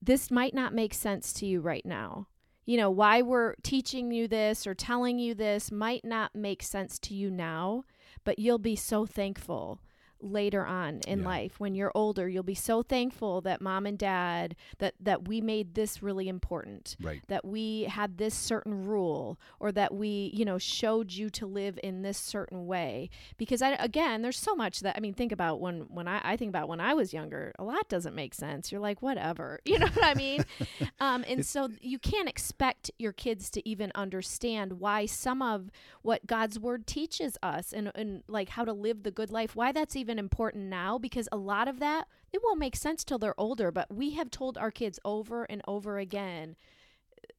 this 0.00 0.30
might 0.30 0.54
not 0.54 0.72
make 0.74 0.94
sense 0.94 1.32
to 1.34 1.46
you 1.46 1.60
right 1.60 1.84
now. 1.84 2.26
You 2.64 2.78
know, 2.78 2.90
why 2.90 3.20
we're 3.20 3.54
teaching 3.62 4.10
you 4.10 4.26
this 4.28 4.66
or 4.66 4.74
telling 4.74 5.18
you 5.18 5.34
this 5.34 5.70
might 5.70 6.04
not 6.04 6.34
make 6.34 6.62
sense 6.62 6.98
to 7.00 7.14
you 7.14 7.30
now, 7.30 7.84
but 8.24 8.38
you'll 8.38 8.58
be 8.58 8.76
so 8.76 9.06
thankful 9.06 9.78
later 10.24 10.64
on 10.66 11.00
in 11.06 11.20
Yeah. 11.20 11.24
life. 11.26 11.60
When 11.60 11.74
you're 11.74 11.92
older 11.94 12.28
you'll 12.28 12.42
be 12.42 12.54
so 12.54 12.82
thankful 12.82 13.40
that 13.42 13.60
mom 13.60 13.86
and 13.86 13.98
dad 13.98 14.56
that 14.78 14.94
that 15.00 15.28
we 15.28 15.40
made 15.40 15.74
this 15.74 16.02
really 16.02 16.28
important 16.28 16.96
Right. 17.00 17.22
that 17.28 17.44
we 17.44 17.82
had 17.84 18.18
this 18.18 18.34
certain 18.34 18.86
rule 18.86 19.38
or 19.60 19.70
that 19.72 19.94
we 19.94 20.30
you 20.34 20.44
know 20.44 20.58
showed 20.58 21.12
you 21.12 21.30
to 21.30 21.46
live 21.46 21.78
in 21.82 22.02
this 22.02 22.18
certain 22.18 22.66
way. 22.66 23.10
Because 23.36 23.60
I, 23.62 23.70
again 23.74 24.22
there's 24.22 24.38
so 24.38 24.54
much 24.54 24.80
that 24.80 24.96
i 24.96 25.00
mean 25.00 25.14
think 25.14 25.32
about 25.32 25.60
when 25.60 25.82
when 25.90 26.08
I, 26.08 26.20
I 26.24 26.36
think 26.36 26.48
about 26.48 26.68
when 26.68 26.80
i 26.80 26.94
was 26.94 27.12
younger 27.12 27.52
a 27.58 27.64
lot 27.64 27.88
doesn't 27.88 28.14
make 28.14 28.34
sense. 28.34 28.72
You're 28.72 28.80
like 28.80 29.02
whatever. 29.02 29.60
You 29.66 29.78
know 29.80 29.88
what 29.88 30.04
i 30.04 30.14
mean? 30.14 30.44
Um, 31.00 31.24
and 31.28 31.44
so 31.44 31.68
you 31.80 31.98
can't 31.98 32.28
expect 32.28 32.90
your 32.98 33.12
kids 33.12 33.50
to 33.50 33.68
even 33.68 33.90
understand 33.94 34.74
why 34.80 35.06
some 35.06 35.42
of 35.42 35.70
what 36.02 36.26
god's 36.26 36.58
word 36.58 36.86
teaches 36.86 37.36
us 37.42 37.72
and, 37.72 37.90
and 37.94 38.22
like 38.28 38.50
how 38.50 38.64
to 38.64 38.72
live 38.72 39.02
the 39.02 39.10
good 39.10 39.30
life 39.30 39.56
why 39.56 39.72
that's 39.72 39.96
even 39.96 40.13
important 40.18 40.64
now 40.64 40.98
because 40.98 41.28
a 41.32 41.36
lot 41.36 41.68
of 41.68 41.78
that 41.80 42.06
it 42.32 42.40
won't 42.44 42.58
make 42.58 42.76
sense 42.76 43.04
till 43.04 43.18
they're 43.18 43.38
older 43.40 43.70
but 43.70 43.92
we 43.92 44.10
have 44.12 44.30
told 44.30 44.56
our 44.58 44.70
kids 44.70 44.98
over 45.04 45.44
and 45.44 45.62
over 45.68 45.98
again 45.98 46.56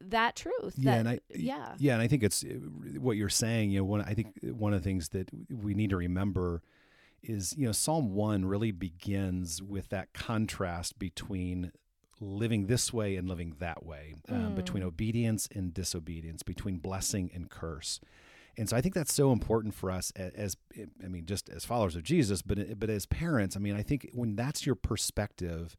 that 0.02 0.36
truth 0.36 0.76
Yeah, 0.78 0.92
that- 0.92 1.00
and 1.00 1.10
I 1.10 1.20
yeah 1.34 1.76
yeah, 1.78 1.94
and 1.94 2.02
I 2.02 2.08
think 2.08 2.24
it's 2.24 2.44
what 2.98 3.18
you're 3.18 3.30
saying. 3.30 3.72
You 3.72 3.80
know, 3.80 3.86
one 3.86 4.02
I 4.02 4.14
think 4.14 4.36
one 4.44 4.74
of 4.74 4.82
the 4.82 4.84
things 4.84 5.10
that 5.10 5.30
we 5.50 5.74
need 5.74 5.90
to 5.92 5.98
remember 5.98 6.62
is 7.24 7.56
you 7.58 7.66
know 7.66 7.72
Psalm 7.72 8.14
one 8.14 8.46
really 8.46 8.72
begins 8.72 9.62
with 9.62 9.90
that 9.90 10.14
contrast 10.14 10.98
between 11.00 11.72
living 12.20 12.68
this 12.68 12.94
way 12.94 13.16
and 13.16 13.28
living 13.28 13.56
that 13.60 13.86
way, 13.86 14.16
um, 14.30 14.52
Mm. 14.54 14.56
between 14.56 14.84
obedience 14.84 15.48
and 15.54 15.74
disobedience, 15.74 16.44
between 16.44 16.78
blessing 16.78 17.30
and 17.34 17.50
curse. 17.50 18.00
And 18.58 18.70
so 18.70 18.78
I 18.78 18.82
think 18.82 18.94
that's 18.96 19.14
so 19.14 19.32
important 19.32 19.74
for 19.74 19.92
us 19.92 20.12
as, 20.16 20.34
as 20.34 20.58
I 21.04 21.08
mean, 21.08 21.26
just 21.26 21.50
as 21.50 21.66
followers 21.66 21.96
of 21.96 22.04
Jesus, 22.04 22.42
but 22.42 22.80
but 22.80 22.90
as 22.90 23.06
parents. 23.06 23.56
I 23.56 23.60
mean, 23.60 23.76
I 23.76 23.82
think 23.84 24.10
when 24.14 24.36
that's 24.36 24.66
your 24.66 24.76
perspective 24.76 25.76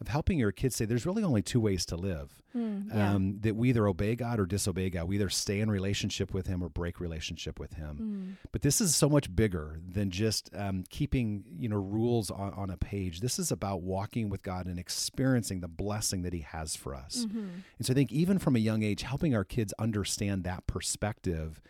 of 0.00 0.06
helping 0.06 0.38
your 0.38 0.52
kids 0.52 0.76
say, 0.76 0.84
there's 0.84 1.04
really 1.06 1.24
only 1.24 1.42
two 1.42 1.58
ways 1.60 1.84
to 1.84 1.96
live 1.96 2.40
Hmm, 2.52 2.82
yeah. 2.94 3.14
um, 3.14 3.38
that 3.40 3.56
we 3.56 3.68
either 3.70 3.88
obey 3.88 4.14
God 4.14 4.38
or 4.38 4.46
disobey 4.46 4.90
God. 4.90 5.08
We 5.08 5.16
either 5.16 5.28
stay 5.28 5.58
in 5.60 5.68
relationship 5.68 6.32
with 6.32 6.46
Him 6.46 6.62
or 6.62 6.68
break 6.68 7.00
relationship 7.00 7.58
with 7.58 7.72
Him. 7.74 8.36
Mm. 8.40 8.48
But 8.52 8.62
this 8.62 8.80
is 8.80 8.94
so 8.94 9.08
much 9.08 9.34
bigger 9.34 9.80
than 9.86 10.10
just 10.10 10.50
um, 10.54 10.84
keeping 10.88 11.42
you 11.58 11.68
know 11.68 11.76
rules 11.76 12.30
on, 12.30 12.52
on 12.54 12.70
a 12.70 12.76
page. 12.76 13.20
This 13.20 13.40
is 13.40 13.50
about 13.50 13.82
walking 13.82 14.28
with 14.30 14.42
God 14.44 14.66
and 14.66 14.78
experiencing 14.78 15.60
the 15.60 15.68
blessing 15.68 16.22
that 16.22 16.32
He 16.32 16.40
has 16.42 16.76
for 16.76 16.94
us. 16.94 17.26
Mhm. 17.28 17.48
And 17.78 17.86
so 17.86 17.92
I 17.92 17.94
think 17.94 18.12
even 18.12 18.38
from 18.38 18.54
a 18.54 18.60
young 18.60 18.84
age, 18.84 19.02
helping 19.02 19.34
our 19.34 19.44
kids 19.44 19.74
understand 19.80 20.44
that 20.44 20.66
perspective. 20.68 21.60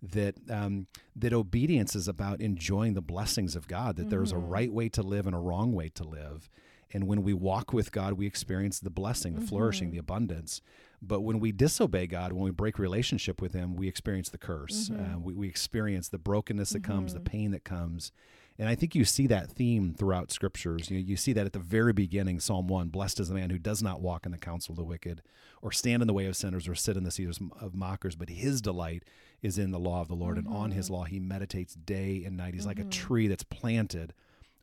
That 0.00 0.36
um, 0.48 0.86
that 1.16 1.32
obedience 1.32 1.96
is 1.96 2.06
about 2.06 2.40
enjoying 2.40 2.94
the 2.94 3.02
blessings 3.02 3.56
of 3.56 3.66
God. 3.66 3.96
That 3.96 4.10
there's 4.10 4.30
a 4.32 4.38
right 4.38 4.72
way 4.72 4.88
to 4.90 5.02
live 5.02 5.26
and 5.26 5.34
a 5.34 5.40
wrong 5.40 5.72
way 5.72 5.88
to 5.90 6.04
live, 6.04 6.48
and 6.92 7.08
when 7.08 7.22
we 7.24 7.34
walk 7.34 7.72
with 7.72 7.90
God, 7.90 8.12
we 8.12 8.24
experience 8.26 8.78
the 8.78 8.90
blessing, 8.90 9.34
the 9.34 9.40
flourishing, 9.40 9.88
Mhm. 9.88 9.92
the 9.92 9.98
abundance. 9.98 10.62
But 11.02 11.22
when 11.22 11.40
we 11.40 11.50
disobey 11.52 12.06
God, 12.06 12.32
when 12.32 12.42
we 12.44 12.50
break 12.52 12.78
relationship 12.78 13.42
with 13.42 13.54
Him, 13.54 13.74
we 13.74 13.88
experience 13.88 14.28
the 14.30 14.38
curse. 14.38 14.88
Mhm. 14.88 15.14
Uh, 15.14 15.18
we, 15.18 15.34
we 15.34 15.48
experience 15.48 16.08
the 16.08 16.18
brokenness 16.18 16.70
that 16.70 16.84
comes, 16.84 17.12
the 17.14 17.20
Mhm. 17.20 17.24
pain 17.24 17.50
that 17.50 17.64
comes. 17.64 18.12
And 18.60 18.68
I 18.68 18.74
think 18.74 18.96
you 18.96 19.04
see 19.04 19.28
that 19.28 19.48
theme 19.48 19.94
throughout 19.94 20.32
scriptures. 20.32 20.90
You, 20.90 20.98
you 20.98 21.14
see 21.16 21.32
that 21.32 21.46
at 21.46 21.52
the 21.52 21.60
very 21.60 21.92
beginning, 21.92 22.40
Psalm 22.40 22.66
1 22.66 22.88
Blessed 22.88 23.20
is 23.20 23.28
the 23.28 23.34
man 23.34 23.50
who 23.50 23.58
does 23.58 23.80
not 23.84 24.00
walk 24.00 24.26
in 24.26 24.32
the 24.32 24.38
counsel 24.38 24.72
of 24.72 24.76
the 24.76 24.84
wicked, 24.84 25.22
or 25.62 25.70
stand 25.70 26.02
in 26.02 26.08
the 26.08 26.12
way 26.14 26.26
of 26.26 26.34
sinners, 26.34 26.66
or 26.66 26.74
sit 26.74 26.96
in 26.96 27.04
the 27.04 27.12
seat 27.12 27.28
of 27.60 27.74
mockers, 27.76 28.16
but 28.16 28.28
his 28.30 28.60
delight 28.60 29.04
is 29.42 29.58
in 29.58 29.70
the 29.70 29.78
law 29.78 30.00
of 30.00 30.08
the 30.08 30.14
Lord. 30.14 30.36
And 30.38 30.48
on 30.48 30.72
his 30.72 30.88
Mhm. 30.88 30.92
law 30.92 31.04
he 31.04 31.20
meditates 31.20 31.74
day 31.74 32.24
and 32.24 32.36
night. 32.36 32.54
He's 32.54 32.66
like 32.66 32.80
a 32.80 32.84
Mhm. 32.84 32.90
tree 32.90 33.28
that's 33.28 33.44
planted 33.44 34.12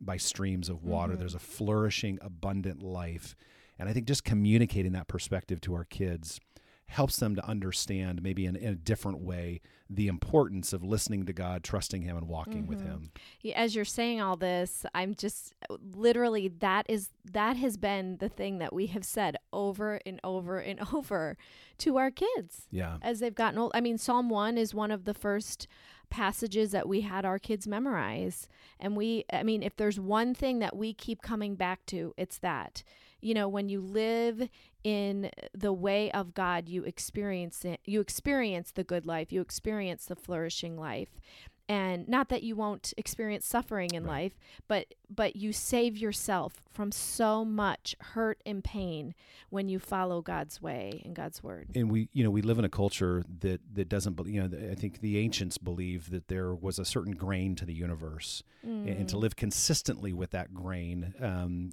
by 0.01 0.17
streams 0.17 0.69
of 0.69 0.83
water. 0.83 1.13
Mhm. 1.13 1.19
There's 1.19 1.35
a 1.35 1.39
flourishing, 1.39 2.19
abundant 2.21 2.81
life. 2.83 3.35
And 3.79 3.89
I 3.89 3.93
think 3.93 4.07
just 4.07 4.23
communicating 4.23 4.91
that 4.93 5.07
perspective 5.07 5.61
to 5.61 5.73
our 5.73 5.85
kids 5.85 6.39
helps 6.87 7.17
them 7.17 7.35
to 7.35 7.45
understand 7.47 8.21
maybe 8.21 8.45
in, 8.45 8.55
in 8.55 8.73
a 8.73 8.75
different 8.75 9.19
way 9.19 9.59
the 9.89 10.07
importance 10.07 10.71
of 10.71 10.83
listening 10.83 11.25
to 11.25 11.33
God, 11.33 11.63
trusting 11.63 12.03
Him, 12.03 12.15
and 12.15 12.27
walking 12.27 12.63
mm-hmm. 12.63 12.67
with 12.67 12.81
Him. 12.81 13.11
As 13.55 13.75
you're 13.75 13.85
saying 13.85 14.21
all 14.21 14.35
this, 14.35 14.85
I'm 14.93 15.15
just 15.15 15.53
literally 15.69 16.47
that 16.47 16.85
is 16.87 17.09
that 17.31 17.57
has 17.57 17.77
been 17.77 18.17
the 18.17 18.29
thing 18.29 18.59
that 18.59 18.71
we 18.71 18.87
have 18.87 19.03
said 19.03 19.37
over 19.51 19.99
and 20.05 20.19
over 20.23 20.59
and 20.59 20.79
over 20.93 21.37
to 21.79 21.97
our 21.97 22.11
kids. 22.11 22.67
Yeah, 22.71 22.97
as 23.01 23.19
they've 23.19 23.33
gotten 23.33 23.59
old. 23.59 23.71
I 23.73 23.81
mean, 23.81 23.97
Psalm 23.97 24.29
one 24.29 24.57
is 24.57 24.73
one 24.73 24.91
of 24.91 25.05
the 25.05 25.13
first 25.13 25.67
passages 26.09 26.71
that 26.71 26.87
we 26.87 27.01
had 27.01 27.25
our 27.25 27.39
kids 27.39 27.67
memorize, 27.67 28.47
and 28.79 28.95
we. 28.95 29.25
I 29.31 29.43
mean, 29.43 29.63
if 29.63 29.75
there's 29.75 29.99
one 29.99 30.33
thing 30.33 30.59
that 30.59 30.75
we 30.75 30.93
keep 30.93 31.21
coming 31.21 31.55
back 31.55 31.85
to, 31.87 32.13
it's 32.17 32.37
that 32.39 32.83
you 33.21 33.33
know 33.33 33.47
when 33.47 33.69
you 33.69 33.81
live 33.81 34.47
in 34.83 35.31
the 35.53 35.73
way 35.73 36.11
of 36.11 36.35
god 36.35 36.69
you 36.69 36.83
experience 36.83 37.65
it 37.65 37.79
you 37.85 37.99
experience 37.99 38.71
the 38.71 38.83
good 38.83 39.05
life 39.05 39.31
you 39.31 39.41
experience 39.41 40.05
the 40.05 40.15
flourishing 40.15 40.77
life 40.77 41.19
and 41.67 42.07
not 42.07 42.29
that 42.29 42.43
you 42.43 42.55
won't 42.55 42.93
experience 42.97 43.45
suffering 43.45 43.89
in 43.93 44.03
right. 44.03 44.11
life 44.11 44.39
but 44.67 44.93
but 45.09 45.35
you 45.35 45.53
save 45.53 45.97
yourself 45.97 46.61
from 46.71 46.91
so 46.91 47.45
much 47.45 47.95
hurt 47.99 48.41
and 48.45 48.63
pain 48.63 49.13
when 49.49 49.67
you 49.67 49.79
follow 49.79 50.21
God's 50.21 50.61
way 50.61 51.01
and 51.05 51.15
God's 51.15 51.43
word 51.43 51.69
and 51.75 51.91
we 51.91 52.09
you 52.13 52.23
know 52.23 52.29
we 52.29 52.41
live 52.41 52.59
in 52.59 52.65
a 52.65 52.69
culture 52.69 53.23
that 53.39 53.61
that 53.73 53.89
doesn't 53.89 54.19
you 54.27 54.41
know 54.41 54.57
I 54.71 54.75
think 54.75 55.01
the 55.01 55.17
ancients 55.17 55.57
believed 55.57 56.11
that 56.11 56.27
there 56.27 56.53
was 56.53 56.79
a 56.79 56.85
certain 56.85 57.13
grain 57.13 57.55
to 57.55 57.65
the 57.65 57.73
universe 57.73 58.43
mm. 58.65 58.87
and 58.87 59.07
to 59.09 59.15
mm. 59.15 59.19
live 59.19 59.35
consistently 59.35 60.13
with 60.13 60.31
that 60.31 60.53
grain 60.53 61.13
um, 61.21 61.71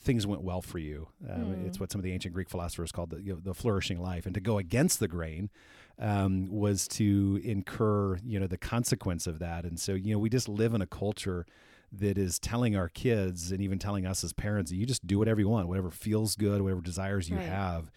things 0.00 0.26
went 0.26 0.42
well 0.42 0.62
for 0.62 0.78
you 0.78 1.08
um, 1.28 1.54
mm. 1.54 1.66
it's 1.66 1.78
what 1.78 1.92
some 1.92 1.98
of 1.98 2.04
the 2.04 2.12
ancient 2.12 2.34
Greek 2.34 2.48
philosophers 2.48 2.92
called 2.92 3.10
the, 3.10 3.22
you 3.22 3.32
know, 3.32 3.40
the 3.42 3.54
flourishing 3.54 4.00
life 4.00 4.26
and 4.26 4.34
to 4.34 4.40
go 4.40 4.58
against 4.58 5.00
the 5.00 5.08
grain 5.08 5.50
um, 5.98 6.48
was 6.50 6.88
to 6.88 7.40
incur, 7.44 8.18
you 8.24 8.40
know, 8.40 8.46
the 8.46 8.58
consequence 8.58 9.26
of 9.26 9.38
that. 9.38 9.64
And 9.64 9.78
so, 9.78 9.92
you 9.94 10.12
know, 10.12 10.18
we 10.18 10.28
just 10.28 10.48
live 10.48 10.74
in 10.74 10.82
a 10.82 10.86
culture 10.86 11.46
that 11.92 12.18
is 12.18 12.38
telling 12.38 12.74
our 12.74 12.88
kids 12.88 13.52
and 13.52 13.60
even 13.60 13.78
telling 13.78 14.04
us 14.04 14.24
as 14.24 14.32
parents 14.32 14.70
that 14.70 14.76
you 14.76 14.86
just 14.86 15.06
do 15.06 15.18
whatever 15.18 15.40
you 15.40 15.48
want, 15.48 15.68
whatever 15.68 15.90
feels 15.90 16.34
good, 16.34 16.60
whatever 16.60 16.80
desires 16.80 17.30
you 17.30 17.36
right. 17.36 17.46
have. 17.46 17.92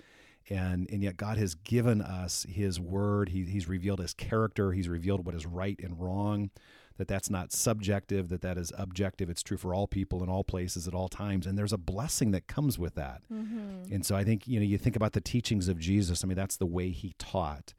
And, 0.50 0.88
and 0.90 1.04
yet 1.04 1.18
God 1.18 1.38
has 1.38 1.56
given 1.56 2.02
us 2.02 2.46
his 2.48 2.80
word. 2.80 3.30
He, 3.30 3.44
he's 3.46 3.68
revealed 3.68 4.00
his 4.00 4.14
character. 4.14 4.72
He's 4.72 4.88
revealed 4.88 5.26
what 5.26 5.36
is 5.36 5.46
right 5.46 5.80
and 5.84 6.00
wrong, 6.00 6.52
that 6.98 7.08
that's 7.08 7.30
not 7.30 7.52
subjective, 7.52 8.30
that 8.30 8.42
that 8.42 8.58
is 8.58 8.72
objective. 8.78 9.30
It's 9.30 9.44
true 9.44 9.58
for 9.58 9.74
all 9.74 9.88
people 9.88 10.24
in 10.24 10.30
all 10.30 10.44
places 10.44 10.88
at 10.88 10.94
all 10.94 11.10
times. 11.10 11.46
And 11.46 11.58
there's 11.58 11.74
a 11.74 11.78
blessing 11.78 12.32
that 12.32 12.48
comes 12.48 12.80
with 12.80 12.96
that. 12.96 13.24
Mm-hmm. 13.34 13.94
And 13.94 14.06
so 14.06 14.16
I 14.16 14.24
think, 14.24 14.48
you 14.48 14.60
know, 14.60 14.66
you 14.66 14.78
think 14.78 14.96
about 14.96 15.14
the 15.14 15.22
teachings 15.22 15.68
of 15.68 15.80
Jesus. 15.80 16.24
I 16.24 16.28
mean, 16.28 16.38
that's 16.38 16.58
the 16.58 16.66
way 16.66 16.92
he 16.92 17.14
taught. 17.18 17.74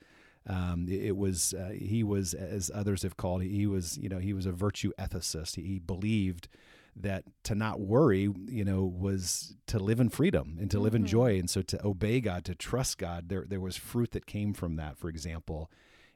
Um, 0.49 0.87
it, 0.88 1.17
was 1.17 1.52
uh, 1.52 1.73
he 1.78 2.02
was 2.02 2.33
as 2.33 2.71
others 2.75 3.02
have 3.02 3.19
called 3.19 3.43
he 3.43 3.67
was 3.67 3.99
you 3.99 4.09
know 4.09 4.19
he 4.19 4.33
was 4.33 4.47
a 4.47 4.52
virtue 4.52 4.93
ethicist. 4.99 5.57
He, 5.57 5.62
he, 5.62 5.78
believed 5.78 6.49
that 6.97 7.25
to 7.45 7.55
not 7.55 7.81
worry 7.81 8.33
you 8.47 8.64
know 8.64 8.83
was 8.85 9.55
to 9.67 9.78
live 9.78 10.00
in 10.00 10.09
freedom 10.09 10.57
and 10.59 10.71
to 10.71 10.81
live 10.81 10.95
mm-hmm. 10.95 11.05
in 11.05 11.07
joy 11.07 11.38
and 11.38 11.50
so 11.50 11.61
to 11.62 11.87
obey 11.87 12.21
God 12.21 12.45
to 12.47 12.55
trust 12.55 12.99
God 12.99 13.28
there 13.28 13.45
there 13.47 13.61
was 13.61 13.76
fruit 13.76 14.12
that 14.12 14.26
came 14.26 14.55
from 14.55 14.76
that 14.76 14.97
for 14.97 15.09
example. 15.09 15.71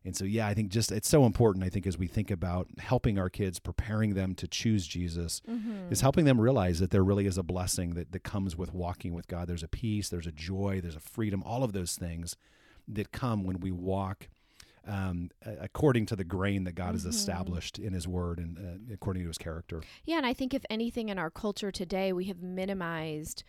And 0.05 0.17
so, 0.17 0.25
yeah, 0.25 0.49
I 0.49 0.55
think 0.55 0.71
just 0.71 0.91
it's 0.91 1.09
so 1.09 1.25
important. 1.27 1.65
I 1.65 1.69
think 1.69 1.87
as 1.87 1.97
we 1.97 2.09
think 2.09 2.33
about 2.33 2.67
helping 2.79 3.21
our 3.21 3.31
kids, 3.31 3.61
preparing 3.61 4.15
them 4.15 4.35
to 4.35 4.49
choose 4.49 4.85
Jesus, 4.87 5.41
mm-hmm. 5.49 5.93
is 5.93 6.01
helping 6.01 6.25
them 6.25 6.41
realize 6.41 6.81
that 6.81 6.91
there 6.91 7.05
really 7.05 7.27
is 7.27 7.39
a 7.39 7.45
blessing 7.45 7.95
that, 7.95 8.11
that 8.11 8.25
comes 8.25 8.57
with 8.57 8.75
walking 8.75 9.15
with 9.15 9.29
God. 9.29 9.47
There's 9.47 9.63
a 9.63 9.69
peace, 9.69 10.09
there's 10.09 10.27
a 10.27 10.33
joy, 10.33 10.81
there's 10.81 10.97
a 10.97 11.01
freedom, 11.01 11.41
all 11.45 11.63
of 11.63 11.73
those 11.73 11.95
things 11.95 12.37
that 12.89 13.13
come 13.13 13.45
when 13.45 13.61
we 13.61 13.71
walk 13.71 14.29
um, 14.87 15.31
according 15.45 16.07
to 16.07 16.17
the 16.17 16.25
grain 16.25 16.65
that 16.65 16.75
God 16.75 16.87
mm-hmm. 16.87 16.95
has 16.95 17.05
established 17.05 17.79
in 17.79 17.93
His 17.93 18.09
Word 18.09 18.39
and 18.39 18.59
uh, 18.59 18.95
according 18.95 19.23
to 19.23 19.29
His 19.29 19.39
character. 19.39 19.83
Yeah, 20.05 20.17
and 20.17 20.27
I 20.27 20.35
think 20.35 20.55
if 20.55 20.65
anything 20.69 21.09
in 21.09 21.19
our 21.19 21.31
culture 21.31 21.71
today, 21.71 22.13
we 22.13 22.25
have 22.25 22.43
minimized 22.43 23.45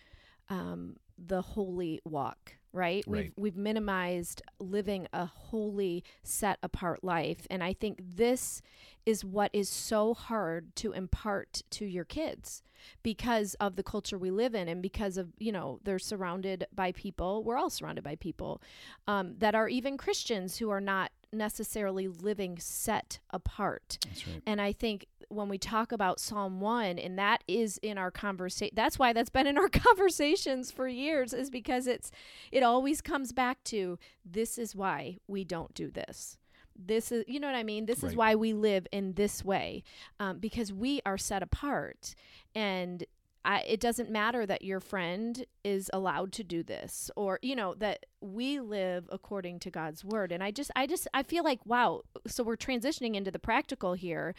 um, 0.49 0.97
the 1.17 1.41
holy 1.41 2.01
walk 2.05 2.55
right? 2.73 3.03
right? 3.07 3.25
We've 3.25 3.33
we've 3.37 3.57
minimized 3.57 4.41
living 4.59 5.07
a 5.13 5.25
holy, 5.25 6.03
set 6.23 6.57
apart 6.61 7.03
life, 7.03 7.47
and 7.49 7.63
I 7.63 7.73
think 7.73 7.99
this 8.01 8.61
is 9.05 9.25
what 9.25 9.49
is 9.53 9.69
so 9.69 10.13
hard 10.13 10.75
to 10.75 10.91
impart 10.93 11.61
to 11.69 11.85
your 11.85 12.05
kids 12.05 12.63
because 13.01 13.53
of 13.55 13.75
the 13.75 13.83
culture 13.83 14.17
we 14.17 14.29
live 14.29 14.53
in 14.53 14.67
and 14.67 14.81
because 14.81 15.17
of 15.17 15.29
you 15.37 15.51
know 15.51 15.79
they're 15.83 15.99
surrounded 15.99 16.65
by 16.73 16.91
people 16.91 17.43
we're 17.43 17.57
all 17.57 17.69
surrounded 17.69 18.03
by 18.03 18.15
people 18.15 18.61
um, 19.07 19.35
that 19.37 19.55
are 19.55 19.69
even 19.69 19.97
christians 19.97 20.57
who 20.57 20.69
are 20.69 20.81
not 20.81 21.11
necessarily 21.33 22.07
living 22.07 22.57
set 22.59 23.19
apart. 23.31 23.97
Right. 24.05 24.41
And 24.45 24.61
I 24.61 24.71
think 24.71 25.07
when 25.29 25.49
we 25.49 25.57
talk 25.57 25.91
about 25.91 26.19
Psalm 26.19 26.61
1 26.61 26.99
and 26.99 27.17
that 27.17 27.43
is 27.47 27.79
in 27.79 27.97
our 27.97 28.11
conversation 28.11 28.73
that's 28.75 28.99
why 28.99 29.13
that's 29.13 29.31
been 29.31 29.47
in 29.47 29.57
our 29.57 29.69
conversations 29.69 30.69
for 30.69 30.87
years 30.87 31.33
is 31.33 31.49
because 31.49 31.87
it's 31.87 32.11
it 32.51 32.61
always 32.61 33.01
comes 33.01 33.31
back 33.31 33.63
to 33.63 33.97
this 34.23 34.57
is 34.57 34.75
why 34.75 35.17
we 35.27 35.43
don't 35.43 35.73
do 35.73 35.89
this 35.89 36.37
this 36.75 37.11
is 37.11 37.23
you 37.27 37.39
know 37.39 37.47
what 37.47 37.55
i 37.55 37.63
mean 37.63 37.85
this 37.85 38.03
right. 38.03 38.09
is 38.11 38.15
why 38.15 38.35
we 38.35 38.53
live 38.53 38.87
in 38.91 39.13
this 39.13 39.43
way 39.43 39.83
um, 40.19 40.39
because 40.39 40.71
we 40.73 41.01
are 41.05 41.17
set 41.17 41.43
apart 41.43 42.15
and 42.55 43.05
I, 43.45 43.59
it 43.67 43.81
doesn't 43.81 44.09
matter 44.09 44.45
that 44.45 44.61
your 44.61 44.79
friend 44.79 45.45
is 45.65 45.89
allowed 45.91 46.31
to 46.33 46.43
do 46.43 46.63
this 46.63 47.11
or 47.15 47.39
you 47.41 47.55
know 47.55 47.73
that 47.75 48.05
we 48.23 48.59
live 48.59 49.09
according 49.11 49.59
to 49.59 49.71
God's 49.71 50.03
word. 50.03 50.31
And 50.31 50.43
I 50.43 50.51
just 50.51 50.71
I 50.75 50.87
just 50.87 51.07
I 51.13 51.23
feel 51.23 51.43
like 51.43 51.59
wow 51.65 52.01
so 52.25 52.43
we're 52.43 52.55
transitioning 52.55 53.15
into 53.15 53.31
the 53.31 53.39
practical 53.39 53.93
here. 53.93 54.33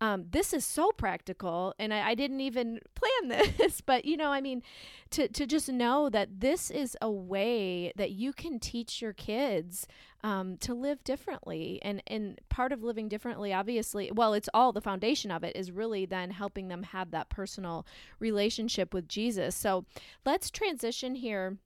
Um, 0.00 0.26
this 0.30 0.52
is 0.52 0.64
so 0.64 0.92
practical 0.92 1.74
and 1.78 1.92
I, 1.92 2.10
I 2.10 2.14
didn't 2.14 2.40
even 2.40 2.80
plan 2.94 3.46
this 3.56 3.80
but 3.80 4.04
you 4.04 4.16
know 4.16 4.30
I 4.30 4.40
mean 4.40 4.62
to 5.10 5.28
to 5.28 5.46
just 5.46 5.68
know 5.68 6.10
that 6.10 6.40
this 6.40 6.70
is 6.70 6.96
a 7.00 7.10
way 7.10 7.92
that 7.96 8.12
you 8.12 8.32
can 8.32 8.58
teach 8.58 9.00
your 9.00 9.12
kids 9.12 9.86
um, 10.22 10.58
to 10.58 10.74
live 10.74 11.02
differently 11.02 11.78
and 11.82 12.02
and 12.06 12.38
part 12.50 12.72
of 12.72 12.82
living 12.82 13.08
differently 13.08 13.54
obviously 13.54 14.10
well 14.14 14.34
it's 14.34 14.50
all 14.52 14.72
the 14.72 14.80
foundation 14.82 15.30
of 15.30 15.42
it 15.42 15.56
is 15.56 15.72
really 15.72 16.04
then 16.04 16.30
helping 16.30 16.68
them 16.68 16.82
have 16.82 17.10
that 17.10 17.30
personal 17.30 17.86
relationship 18.18 18.92
with 18.92 19.08
Jesus. 19.08 19.54
So 19.54 19.84
let's 20.24 20.50
transition 20.50 21.14
here 21.14 21.58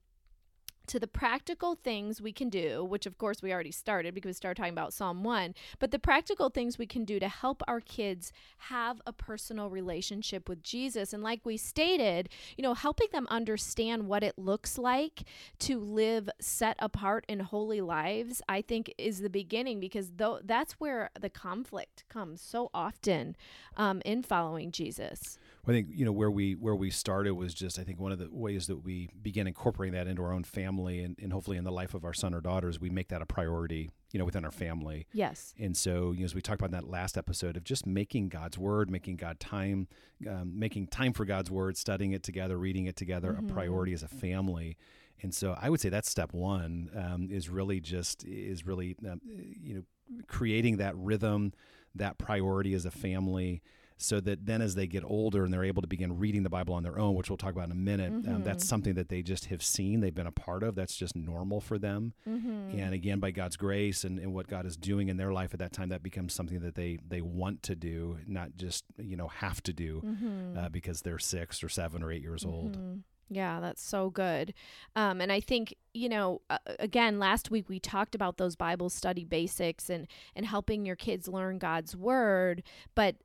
to 0.87 0.99
the 0.99 1.07
practical 1.07 1.75
things 1.75 2.21
we 2.21 2.31
can 2.31 2.49
do, 2.49 2.83
which 2.83 3.05
of 3.05 3.17
course 3.17 3.41
we 3.41 3.51
already 3.53 3.71
started 3.71 4.13
because 4.13 4.29
we 4.29 4.33
started 4.33 4.57
talking 4.57 4.73
about 4.73 4.93
Psalm 4.93 5.23
1, 5.23 5.53
but 5.79 5.91
the 5.91 5.99
practical 5.99 6.49
things 6.49 6.77
we 6.77 6.85
can 6.85 7.05
do 7.05 7.19
to 7.19 7.27
help 7.27 7.61
our 7.67 7.81
kids 7.81 8.31
have 8.57 9.01
a 9.05 9.13
personal 9.13 9.69
relationship 9.69 10.47
with 10.49 10.63
Jesus. 10.63 11.13
And 11.13 11.23
like 11.23 11.45
we 11.45 11.57
stated, 11.57 12.29
you 12.57 12.61
know, 12.63 12.73
helping 12.73 13.07
them 13.11 13.27
understand 13.29 14.07
what 14.07 14.23
it 14.23 14.37
looks 14.37 14.77
like 14.77 15.23
to 15.59 15.79
live 15.79 16.29
set 16.39 16.75
apart 16.79 17.25
in 17.27 17.39
holy 17.39 17.81
lives, 17.81 18.41
I 18.47 18.61
think 18.61 18.93
is 18.97 19.19
the 19.19 19.29
beginning 19.29 19.79
because 19.79 20.11
though 20.17 20.39
that's 20.43 20.73
where 20.73 21.11
the 21.19 21.29
conflict 21.29 22.03
comes 22.09 22.41
so 22.41 22.69
often 22.73 23.35
um, 23.77 24.01
in 24.05 24.23
following 24.23 24.71
Jesus. 24.71 25.37
I 25.67 25.71
think 25.71 25.87
you 25.91 26.05
know 26.05 26.11
where 26.11 26.29
we 26.29 26.53
where 26.53 26.75
we 26.75 26.91
started 26.91 27.33
was 27.33 27.53
just 27.53 27.79
I 27.79 27.83
think 27.83 27.99
one 27.99 28.11
of 28.11 28.19
the 28.19 28.29
ways 28.31 28.67
that 28.67 28.77
we 28.77 29.09
began 29.21 29.47
incorporating 29.47 29.95
that 29.95 30.07
into 30.07 30.21
our 30.21 30.31
own 30.31 30.43
family 30.43 30.99
and, 30.99 31.15
and 31.19 31.33
hopefully 31.33 31.57
in 31.57 31.63
the 31.63 31.71
life 31.71 31.93
of 31.93 32.05
our 32.05 32.13
son 32.13 32.33
or 32.33 32.41
daughters 32.41 32.79
we 32.79 32.89
make 32.89 33.07
that 33.09 33.21
a 33.21 33.25
priority 33.25 33.89
you 34.11 34.19
know 34.19 34.25
within 34.25 34.45
our 34.45 34.51
family. 34.51 35.07
Yes. 35.11 35.53
And 35.59 35.75
so 35.75 36.11
you 36.11 36.19
know 36.19 36.25
as 36.25 36.35
we 36.35 36.41
talked 36.41 36.61
about 36.61 36.67
in 36.67 36.85
that 36.85 36.89
last 36.89 37.17
episode 37.17 37.57
of 37.57 37.63
just 37.63 37.85
making 37.85 38.29
God's 38.29 38.57
word 38.57 38.91
making 38.91 39.15
God 39.17 39.39
time 39.39 39.87
um, 40.29 40.57
making 40.57 40.87
time 40.87 41.13
for 41.13 41.25
God's 41.25 41.49
word 41.49 41.77
studying 41.77 42.11
it 42.11 42.21
together 42.21 42.57
reading 42.57 42.85
it 42.85 42.95
together 42.95 43.33
mm-hmm. 43.33 43.49
a 43.49 43.53
priority 43.53 43.93
as 43.93 44.03
a 44.03 44.07
family. 44.07 44.77
And 45.21 45.33
so 45.33 45.57
I 45.59 45.69
would 45.69 45.79
say 45.79 45.89
that's 45.89 46.09
step 46.09 46.33
one 46.33 46.89
um, 46.95 47.29
is 47.31 47.49
really 47.49 47.79
just 47.79 48.23
is 48.25 48.67
really 48.67 48.95
um, 49.09 49.19
you 49.25 49.75
know 49.75 49.83
creating 50.27 50.77
that 50.77 50.95
rhythm 50.95 51.53
that 51.95 52.17
priority 52.17 52.73
as 52.73 52.85
a 52.85 52.91
family 52.91 53.61
so 53.97 54.19
that 54.19 54.45
then 54.45 54.61
as 54.61 54.75
they 54.75 54.87
get 54.87 55.03
older 55.05 55.43
and 55.43 55.53
they're 55.53 55.63
able 55.63 55.81
to 55.81 55.87
begin 55.87 56.17
reading 56.17 56.43
the 56.43 56.49
Bible 56.49 56.73
on 56.73 56.83
their 56.83 56.99
own, 56.99 57.15
which 57.15 57.29
we'll 57.29 57.37
talk 57.37 57.53
about 57.53 57.65
in 57.65 57.71
a 57.71 57.75
minute, 57.75 58.11
mm-hmm. 58.11 58.35
um, 58.35 58.43
that's 58.43 58.67
something 58.67 58.95
that 58.95 59.09
they 59.09 59.21
just 59.21 59.45
have 59.45 59.63
seen, 59.63 60.01
they've 60.01 60.13
been 60.13 60.27
a 60.27 60.31
part 60.31 60.63
of. 60.63 60.75
That's 60.75 60.95
just 60.95 61.15
normal 61.15 61.61
for 61.61 61.77
them. 61.77 62.13
Mm-hmm. 62.27 62.77
And 62.79 62.93
again, 62.93 63.19
by 63.19 63.31
God's 63.31 63.55
grace 63.55 64.03
and, 64.03 64.19
and 64.19 64.33
what 64.33 64.47
God 64.47 64.65
is 64.65 64.75
doing 64.75 65.07
in 65.07 65.17
their 65.17 65.31
life 65.31 65.53
at 65.53 65.59
that 65.59 65.71
time, 65.71 65.89
that 65.89 66.03
becomes 66.03 66.33
something 66.33 66.59
that 66.59 66.75
they 66.75 66.99
they 67.07 67.21
want 67.21 67.63
to 67.63 67.75
do, 67.75 68.17
not 68.27 68.51
just 68.57 68.83
you 68.97 69.15
know 69.15 69.27
have 69.27 69.63
to 69.63 69.73
do 69.73 70.01
mm-hmm. 70.05 70.57
uh, 70.57 70.69
because 70.69 71.01
they're 71.01 71.19
six 71.19 71.63
or 71.63 71.69
seven 71.69 72.03
or 72.03 72.11
eight 72.11 72.21
years 72.21 72.43
old. 72.43 72.73
Mm-hmm. 72.73 72.99
Yeah, 73.29 73.59
that's 73.59 73.83
so 73.83 74.09
good. 74.11 74.53
Um, 74.95 75.19
and 75.19 75.31
I 75.31 75.39
think, 75.39 75.75
you 75.93 76.09
know, 76.09 76.41
uh, 76.49 76.59
again, 76.77 77.17
last 77.17 77.49
week 77.49 77.67
we 77.67 77.79
talked 77.79 78.13
about 78.13 78.37
those 78.37 78.55
Bible 78.55 78.89
study 78.89 79.23
basics 79.25 79.89
and, 79.89 80.07
and 80.35 80.45
helping 80.45 80.85
your 80.85 80.95
kids 80.95 81.27
learn 81.27 81.57
God's 81.57 81.95
word. 81.95 82.61
But 82.93 83.15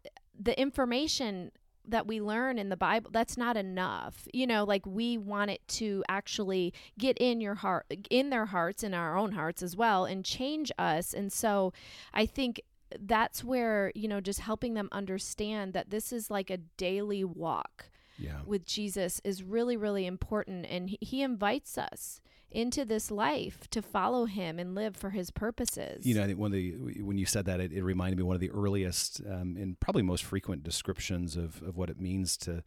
the 0.42 0.58
information 0.60 1.52
that 1.86 2.06
we 2.06 2.20
learn 2.20 2.58
in 2.58 2.68
the 2.68 2.76
Bible, 2.76 3.10
that's 3.12 3.36
not 3.36 3.56
enough. 3.56 4.28
You 4.32 4.46
know, 4.46 4.64
like 4.64 4.86
we 4.86 5.18
want 5.18 5.50
it 5.50 5.60
to 5.68 6.04
actually 6.08 6.72
get 6.98 7.16
in 7.18 7.40
your 7.40 7.56
heart, 7.56 7.86
in 8.10 8.30
their 8.30 8.46
hearts, 8.46 8.82
in 8.82 8.94
our 8.94 9.16
own 9.16 9.32
hearts 9.32 9.62
as 9.62 9.76
well, 9.76 10.04
and 10.04 10.24
change 10.24 10.70
us. 10.78 11.12
And 11.12 11.32
so 11.32 11.72
I 12.14 12.26
think 12.26 12.60
that's 12.98 13.42
where, 13.44 13.92
you 13.94 14.08
know, 14.08 14.20
just 14.20 14.40
helping 14.40 14.74
them 14.74 14.88
understand 14.92 15.72
that 15.72 15.90
this 15.90 16.12
is 16.12 16.30
like 16.30 16.50
a 16.50 16.58
daily 16.76 17.24
walk 17.24 17.90
Yeah. 18.18 18.40
with 18.44 18.64
Jesus 18.66 19.20
is 19.24 19.42
really, 19.42 19.76
really 19.76 20.06
important. 20.06 20.66
And 20.66 20.90
he, 20.90 20.98
he 21.00 21.22
invites 21.22 21.78
us 21.78 22.20
into 22.50 22.84
this 22.84 23.10
life 23.10 23.68
to 23.70 23.82
follow 23.82 24.24
him 24.26 24.58
and 24.58 24.74
live 24.74 24.96
for 24.96 25.10
his 25.10 25.30
purposes. 25.30 26.06
You 26.06 26.14
know, 26.14 26.24
I 26.24 26.26
think 26.26 26.38
one 26.38 26.48
of 26.48 26.52
the 26.52 27.02
when 27.02 27.18
you 27.18 27.26
said 27.26 27.44
that, 27.46 27.60
it, 27.60 27.72
it 27.72 27.82
reminded 27.82 28.16
me 28.16 28.22
of 28.22 28.26
one 28.26 28.36
of 28.36 28.40
the 28.40 28.50
earliest 28.50 29.20
um, 29.26 29.56
and 29.56 29.78
probably 29.78 30.02
most 30.02 30.24
frequent 30.24 30.62
descriptions 30.62 31.36
of, 31.36 31.62
of 31.62 31.76
what 31.76 31.90
it 31.90 32.00
means 32.00 32.36
to 32.38 32.62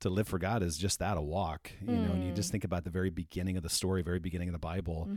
to 0.00 0.10
live 0.10 0.26
for 0.26 0.38
God 0.38 0.62
is 0.62 0.76
just 0.76 0.98
that 0.98 1.16
a 1.16 1.22
walk. 1.22 1.70
You 1.80 1.94
know, 1.94 2.12
and 2.12 2.26
you 2.26 2.32
just 2.32 2.50
think 2.50 2.64
about 2.64 2.84
the 2.84 2.90
very 2.90 3.10
beginning 3.10 3.56
of 3.56 3.62
the 3.62 3.68
story, 3.68 4.02
very 4.02 4.18
beginning 4.18 4.48
of 4.48 4.52
the 4.52 4.58
Bible, 4.58 5.08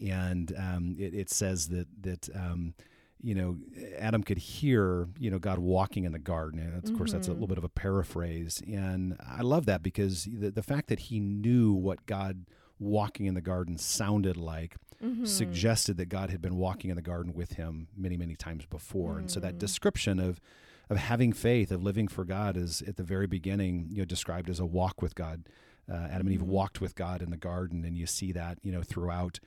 and 0.00 0.52
um, 0.56 0.96
it, 0.98 1.14
it 1.14 1.30
says 1.30 1.68
that 1.68 1.86
that. 2.02 2.28
Um, 2.34 2.74
you 3.22 3.34
know, 3.34 3.56
Adam 3.98 4.22
could 4.22 4.36
hear, 4.36 5.08
you 5.18 5.30
know, 5.30 5.38
God 5.38 5.58
walking 5.58 6.04
in 6.04 6.12
the 6.12 6.18
garden. 6.18 6.60
And 6.60 6.84
of 6.84 6.96
course, 6.96 7.12
that's 7.12 7.28
a 7.28 7.32
little 7.32 7.46
bit 7.46 7.56
of 7.56 7.64
a 7.64 7.68
paraphrase. 7.68 8.62
And 8.66 9.16
I 9.26 9.40
love 9.40 9.64
that 9.66 9.82
because 9.82 10.28
the, 10.30 10.50
the 10.50 10.62
fact 10.62 10.88
that 10.88 11.00
he 11.00 11.18
knew 11.18 11.72
what 11.72 12.04
God 12.04 12.44
walking 12.78 13.26
in 13.26 13.34
the 13.34 13.40
garden 13.40 13.78
sounded 13.78 14.36
like 14.36 14.76
mm-hmm. 15.02 15.24
suggested 15.24 15.96
that 15.96 16.08
God 16.08 16.30
had 16.30 16.40
been 16.40 16.56
walking 16.56 16.90
in 16.90 16.96
the 16.96 17.02
garden 17.02 17.32
with 17.34 17.52
him 17.52 17.88
many, 17.96 18.16
many 18.16 18.34
times 18.34 18.66
before. 18.66 19.18
And 19.18 19.30
so 19.30 19.40
that 19.40 19.54
mm. 19.54 19.58
description 19.58 20.18
of 20.18 20.40
of 20.88 20.98
having 20.98 21.32
faith, 21.32 21.72
of 21.72 21.82
living 21.82 22.06
for 22.06 22.24
God, 22.24 22.56
is 22.56 22.80
at 22.82 22.96
the 22.96 23.02
very 23.02 23.26
beginning, 23.26 23.88
you 23.90 23.98
know, 23.98 24.04
described 24.04 24.48
as 24.48 24.60
a 24.60 24.66
walk 24.66 25.02
with 25.02 25.16
God. 25.16 25.48
Uh, 25.90 25.94
Adam 26.10 26.28
and 26.28 26.32
Eve 26.32 26.40
mm-hmm. 26.40 26.50
walked 26.50 26.80
with 26.80 26.94
God 26.94 27.22
in 27.22 27.30
the 27.30 27.36
garden, 27.36 27.84
and 27.84 27.96
you 27.96 28.06
see 28.06 28.30
that, 28.32 28.58
you 28.62 28.70
know, 28.70 28.82
throughout 28.82 29.40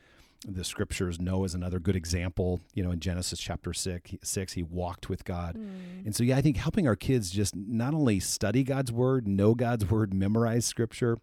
the 0.45 0.63
scriptures. 0.63 1.19
Noah 1.19 1.45
is 1.45 1.53
another 1.53 1.79
good 1.79 1.95
example. 1.95 2.59
You 2.73 2.83
know, 2.83 2.91
in 2.91 2.99
Genesis 2.99 3.39
chapter 3.39 3.73
six, 3.73 4.11
six 4.21 4.53
he 4.53 4.63
walked 4.63 5.09
with 5.09 5.23
God, 5.23 5.55
mm. 5.55 6.05
and 6.05 6.15
so 6.15 6.23
yeah, 6.23 6.37
I 6.37 6.41
think 6.41 6.57
helping 6.57 6.87
our 6.87 6.95
kids 6.97 7.31
just 7.31 7.55
not 7.55 7.93
only 7.93 8.19
study 8.19 8.63
God's 8.63 8.91
word, 8.91 9.27
know 9.27 9.53
God's 9.55 9.89
word, 9.89 10.13
memorize 10.13 10.65
scripture, 10.65 11.17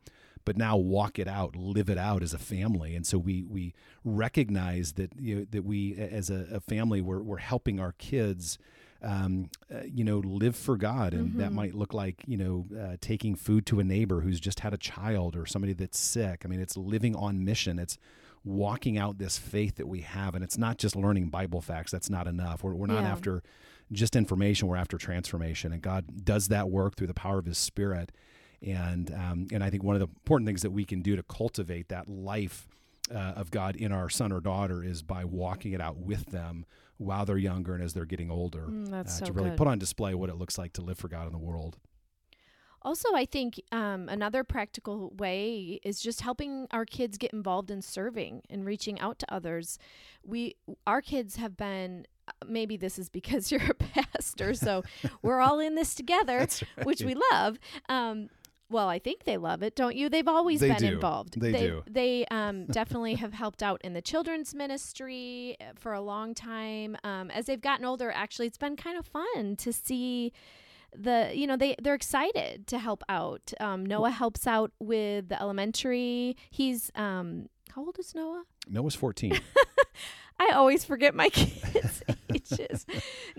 but 0.47 0.57
now 0.57 0.79
walk 0.79 1.19
it 1.19 1.29
out, 1.29 1.55
live 1.55 1.91
it 1.91 1.99
out 1.99 2.23
as 2.23 2.33
a 2.33 2.39
family. 2.39 2.97
And 2.97 3.05
so 3.07 3.19
we 3.19 3.43
we 3.45 3.75
recognize 4.05 4.95
that 4.95 5.13
you 5.21 5.37
know, 5.37 5.47
that 5.51 5.65
we 5.65 5.95
as 5.97 6.31
a, 6.31 6.47
a 6.51 6.61
family 6.61 7.01
we're 7.03 7.23
we're 7.23 7.37
helping 7.39 7.79
our 7.79 7.93
kids. 7.93 8.57
Um, 9.03 9.51
uh, 9.73 9.81
you 9.85 10.03
know, 10.05 10.19
live 10.21 10.57
for 10.57 10.77
God, 10.79 11.13
and 11.13 11.39
that 11.39 11.53
might 11.53 11.75
look 11.75 11.93
like 11.93 12.23
you 12.27 12.39
know 12.39 12.67
uh, 12.81 12.97
taking 12.99 13.35
food 13.37 13.67
to 13.67 13.79
a 13.79 13.85
neighbor 13.85 14.23
who's 14.23 14.41
just 14.41 14.61
had 14.61 14.73
a 14.73 14.79
child 14.79 15.37
or 15.37 15.45
somebody 15.45 15.75
that's 15.75 15.99
sick. 15.99 16.43
I 16.45 16.49
mean, 16.49 16.61
it's 16.61 16.79
living 16.79 17.15
on 17.15 17.45
mission. 17.45 17.79
It's 17.79 17.99
walking 18.43 18.97
out 18.97 19.19
this 19.19 19.37
faith 19.39 19.77
that 19.77 19.87
we 19.87 20.01
have, 20.01 20.35
and 20.35 20.43
it's 20.43 20.57
not 20.57 20.79
just 20.79 20.97
learning 20.97 21.29
Bible 21.29 21.61
facts. 21.61 21.93
That's 21.93 22.09
not 22.09 22.27
enough. 22.27 22.65
We're, 22.65 22.75
we're 22.75 22.87
not 22.87 23.03
Yeah. 23.03 23.11
after 23.13 23.43
just 23.93 24.17
information. 24.17 24.67
We're 24.67 24.77
after 24.77 24.97
transformation, 24.97 25.73
and 25.75 25.83
God 25.83 26.25
does 26.25 26.49
that 26.49 26.71
work 26.71 26.97
through 26.97 27.09
the 27.09 27.15
power 27.15 27.39
of 27.39 27.45
His 27.45 27.59
Spirit. 27.59 28.11
And 28.63 29.13
um, 29.13 29.47
and 29.53 29.63
I 29.63 29.71
think 29.71 29.83
one 29.83 29.97
of 29.97 30.01
the 30.01 30.07
important 30.07 30.47
things 30.47 30.63
that 30.63 30.71
we 30.71 30.85
can 30.85 31.03
do 31.03 31.17
to 31.17 31.23
cultivate 31.23 31.89
that 31.89 32.09
life 32.09 32.67
uh, 33.15 33.35
of 33.37 33.51
God 33.51 33.77
in 33.77 33.93
our 33.93 34.09
son 34.09 34.33
or 34.33 34.41
daughter 34.41 34.83
is 34.83 35.03
by 35.03 35.25
walking 35.25 35.73
it 35.73 35.81
out 35.81 35.97
with 35.99 36.27
them 36.27 36.65
while 36.99 37.25
they're 37.27 37.37
younger 37.37 37.75
and 37.75 37.83
as 37.85 37.93
they're 37.93 38.07
getting 38.07 38.31
older. 38.31 38.67
Mm, 38.69 38.91
that's 38.91 39.17
uh, 39.17 39.19
so 39.21 39.27
to 39.27 39.33
really 39.33 39.51
good. 39.51 39.59
put 39.59 39.67
on 39.69 39.79
display 39.79 40.15
what 40.15 40.31
it 40.31 40.37
looks 40.37 40.57
like 40.59 40.73
to 40.75 40.83
live 40.83 40.99
for 40.99 41.09
God 41.09 41.27
in 41.27 41.33
the 41.33 41.39
world. 41.39 41.77
Also, 42.83 43.09
I 43.15 43.25
think 43.25 43.61
um, 43.73 44.09
another 44.09 44.45
practical 44.45 45.13
way 45.19 45.81
is 45.83 46.01
just 46.01 46.21
helping 46.21 46.69
our 46.71 46.85
kids 46.85 47.19
get 47.19 47.33
involved 47.33 47.71
in 47.71 47.83
serving 47.83 48.43
and 48.49 48.65
reaching 48.65 49.01
out 49.01 49.19
to 49.19 49.33
others. 49.35 49.79
We, 50.25 50.55
our 50.87 51.03
kids 51.03 51.37
have 51.37 51.57
been. 51.57 52.07
uh, 52.29 52.33
Maybe 52.47 52.77
this 52.77 52.97
is 52.99 53.09
because 53.09 53.51
you're 53.53 53.69
a 53.69 53.75
pastor, 53.75 54.55
so 54.55 54.85
we're 55.21 55.41
all 55.41 55.59
in 55.59 55.75
this 55.75 55.95
together, 55.97 56.39
That's 56.39 56.61
which 56.85 57.03
we 57.03 57.17
love. 57.33 57.59
Um, 57.89 58.29
well, 58.69 58.89
I 58.89 58.99
think 58.99 59.25
they 59.25 59.37
love 59.37 59.63
it, 59.63 59.77
don't 59.77 59.95
you? 59.97 60.09
They've 60.09 60.27
always 60.27 60.61
They 60.61 60.69
been 60.69 60.79
do. 60.79 60.87
involved. 60.95 61.41
They 61.41 61.53
do. 61.53 61.83
They 61.89 62.27
um, 62.31 62.67
definitely 62.71 63.15
have 63.15 63.33
helped 63.33 63.63
out 63.63 63.81
in 63.85 63.93
the 63.93 64.03
children's 64.03 64.55
ministry 64.55 65.57
uh, 65.61 65.65
for 65.77 65.93
a 65.93 66.01
long 66.01 66.35
time. 66.35 66.97
Um, 67.05 67.31
as 67.31 67.47
they've 67.47 67.61
gotten 67.61 67.85
older, 67.85 68.11
actually, 68.11 68.47
it's 68.47 68.59
been 68.59 68.77
kind 68.77 68.99
of 68.99 69.07
fun 69.07 69.57
to 69.57 69.73
see 69.73 70.33
the 70.99 71.31
you 71.35 71.47
know 71.47 71.57
they 71.57 71.77
they're 71.83 71.95
excited 71.95 72.67
to 72.69 72.79
help 72.79 73.03
out. 73.09 73.53
Um, 73.61 73.85
Noah 73.85 74.11
helps 74.11 74.47
out 74.47 74.73
with 74.79 75.29
the 75.29 75.41
elementary. 75.41 76.37
He's 76.51 76.91
um, 76.95 77.49
how 77.75 77.85
old 77.85 77.99
is 77.99 78.15
Noah? 78.15 78.45
Noah's 78.69 78.95
14. 78.95 79.39
I 80.41 80.51
always 80.55 80.85
forget 80.85 81.15
my 81.15 81.29
kids'. 81.31 82.03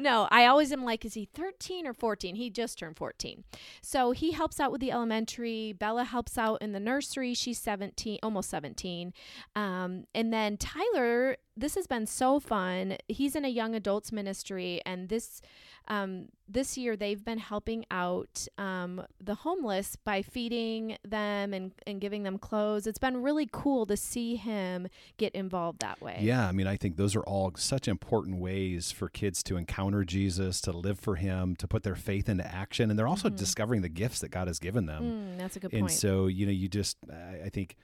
No, 0.08 0.26
I 0.32 0.46
always 0.46 0.72
am 0.72 0.86
like, 0.86 1.04
is 1.04 1.16
he 1.16 1.28
13 1.34 1.86
or 1.86 1.94
14? 1.94 2.36
He 2.36 2.50
just 2.50 2.80
turned 2.80 2.96
14. 2.96 3.44
So 3.82 4.12
he 4.12 4.32
helps 4.32 4.58
out 4.58 4.72
with 4.72 4.80
the 4.80 4.90
elementary. 4.90 5.74
Bella 5.74 6.06
helps 6.06 6.38
out 6.38 6.62
in 6.62 6.72
the 6.72 6.80
nursery. 6.80 7.34
She's 7.34 7.60
17, 7.60 8.20
almost 8.24 8.50
17. 8.50 9.12
Um, 9.54 10.06
and 10.16 10.32
then 10.32 10.56
Tyler, 10.56 11.36
this 11.58 11.76
has 11.76 11.88
been 11.88 12.06
so 12.06 12.40
fun. 12.40 12.98
He's 13.08 13.36
in 13.36 13.44
a 13.44 13.50
young 13.50 13.76
adults 13.76 14.12
ministry, 14.12 14.82
and 14.86 15.10
this 15.10 15.42
um, 15.88 16.26
this 16.50 16.78
year 16.78 16.96
they've 16.96 17.24
been 17.24 17.38
helping 17.38 17.86
out 17.92 18.48
um, 18.58 19.02
the 19.22 19.36
homeless 19.36 19.96
by 19.96 20.22
feeding 20.22 20.98
them 21.04 21.54
and, 21.54 21.72
and 21.86 22.02
giving 22.02 22.24
them 22.24 22.38
clothes. 22.38 22.88
It's 22.88 23.00
been 23.00 23.22
really 23.22 23.48
cool 23.52 23.86
to 23.86 23.96
see 23.96 24.36
him 24.36 24.88
get 25.18 25.34
involved 25.34 25.80
that 25.80 26.02
way. 26.02 26.18
Yeah, 26.22 26.48
I 26.48 26.52
mean, 26.52 26.68
I 26.68 26.76
think 26.76 26.98
those 26.98 27.16
are 27.16 27.22
all 27.22 27.54
such 27.56 27.88
important 27.88 28.38
ways 28.38 28.92
for 28.92 29.08
kids 29.10 29.42
to 29.44 29.58
encounter 29.58 30.04
Jesus, 30.04 30.62
to 30.62 30.72
live 30.72 31.00
for 31.00 31.16
Him, 31.16 31.56
to 31.58 31.68
put 31.68 31.84
their 31.84 31.96
faith 31.96 32.30
into 32.30 32.46
action, 32.46 32.90
and 32.90 33.00
they're 33.00 33.08
also 33.08 33.30
discovering 33.30 33.82
the 33.82 33.90
gifts 33.90 34.20
that 34.20 34.30
God 34.30 34.48
has 34.48 34.60
given 34.60 34.86
them. 34.86 35.04
Mm, 35.04 35.38
that's 35.38 35.56
a 35.56 35.60
good 35.60 35.74
and 35.74 35.84
point. 35.84 35.92
so, 35.92 36.28
you 36.28 36.46
know, 36.46 36.52
you 36.52 36.68
just, 36.68 36.98
I 37.10 37.50
think, 37.50 37.76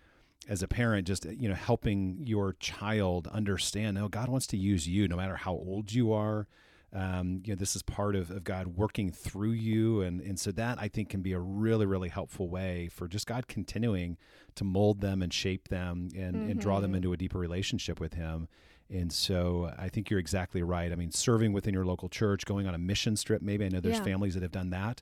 as 0.47 0.61
a 0.61 0.67
parent, 0.67 1.07
just 1.07 1.25
you 1.25 1.47
know, 1.47 1.55
helping 1.55 2.19
your 2.21 2.53
child 2.59 3.27
understand, 3.27 3.95
no, 3.95 4.07
God 4.07 4.29
wants 4.29 4.47
to 4.47 4.57
use 4.57 4.87
you, 4.87 5.07
no 5.07 5.15
matter 5.15 5.35
how 5.35 5.53
old 5.53 5.93
you 5.93 6.11
are. 6.13 6.47
Um, 6.95 7.41
you 7.43 7.53
know, 7.53 7.57
this 7.57 7.75
is 7.75 7.81
part 7.81 8.15
of, 8.15 8.29
of 8.29 8.43
God 8.43 8.67
working 8.67 9.11
through 9.11 9.53
you, 9.53 10.01
and 10.01 10.21
and 10.21 10.39
so 10.39 10.51
that 10.51 10.77
I 10.79 10.87
think 10.87 11.09
can 11.09 11.21
be 11.21 11.33
a 11.33 11.39
really 11.39 11.87
really 11.87 12.09
helpful 12.09 12.49
way 12.49 12.87
for 12.91 13.07
just 13.07 13.25
God 13.25 13.47
continuing 13.47 14.17
to 14.55 14.63
mold 14.63 15.01
them 15.01 15.23
and 15.23 15.33
shape 15.33 15.69
them 15.69 16.09
and 16.15 16.35
and 16.51 16.59
draw 16.59 16.79
them 16.79 16.93
into 16.93 17.11
a 17.11 17.17
deeper 17.17 17.39
relationship 17.39 17.99
with 17.99 18.13
Him. 18.13 18.47
And 18.93 19.11
so 19.11 19.71
I 19.77 19.89
think 19.89 20.09
you're 20.09 20.19
exactly 20.19 20.61
right. 20.61 20.91
I 20.91 20.95
mean, 20.95 21.11
serving 21.11 21.51
within 21.51 21.73
your 21.73 21.83
local 21.85 22.09
church, 22.09 22.45
going 22.45 22.67
on 22.67 22.75
a 22.75 22.77
mission 22.77 23.15
trip, 23.15 23.41
maybe 23.41 23.65
I 23.65 23.69
know 23.69 23.79
there's 23.79 23.97
Yeah. 23.97 24.03
families 24.03 24.35
that 24.35 24.43
have 24.43 24.51
done 24.51 24.69
that. 24.69 25.01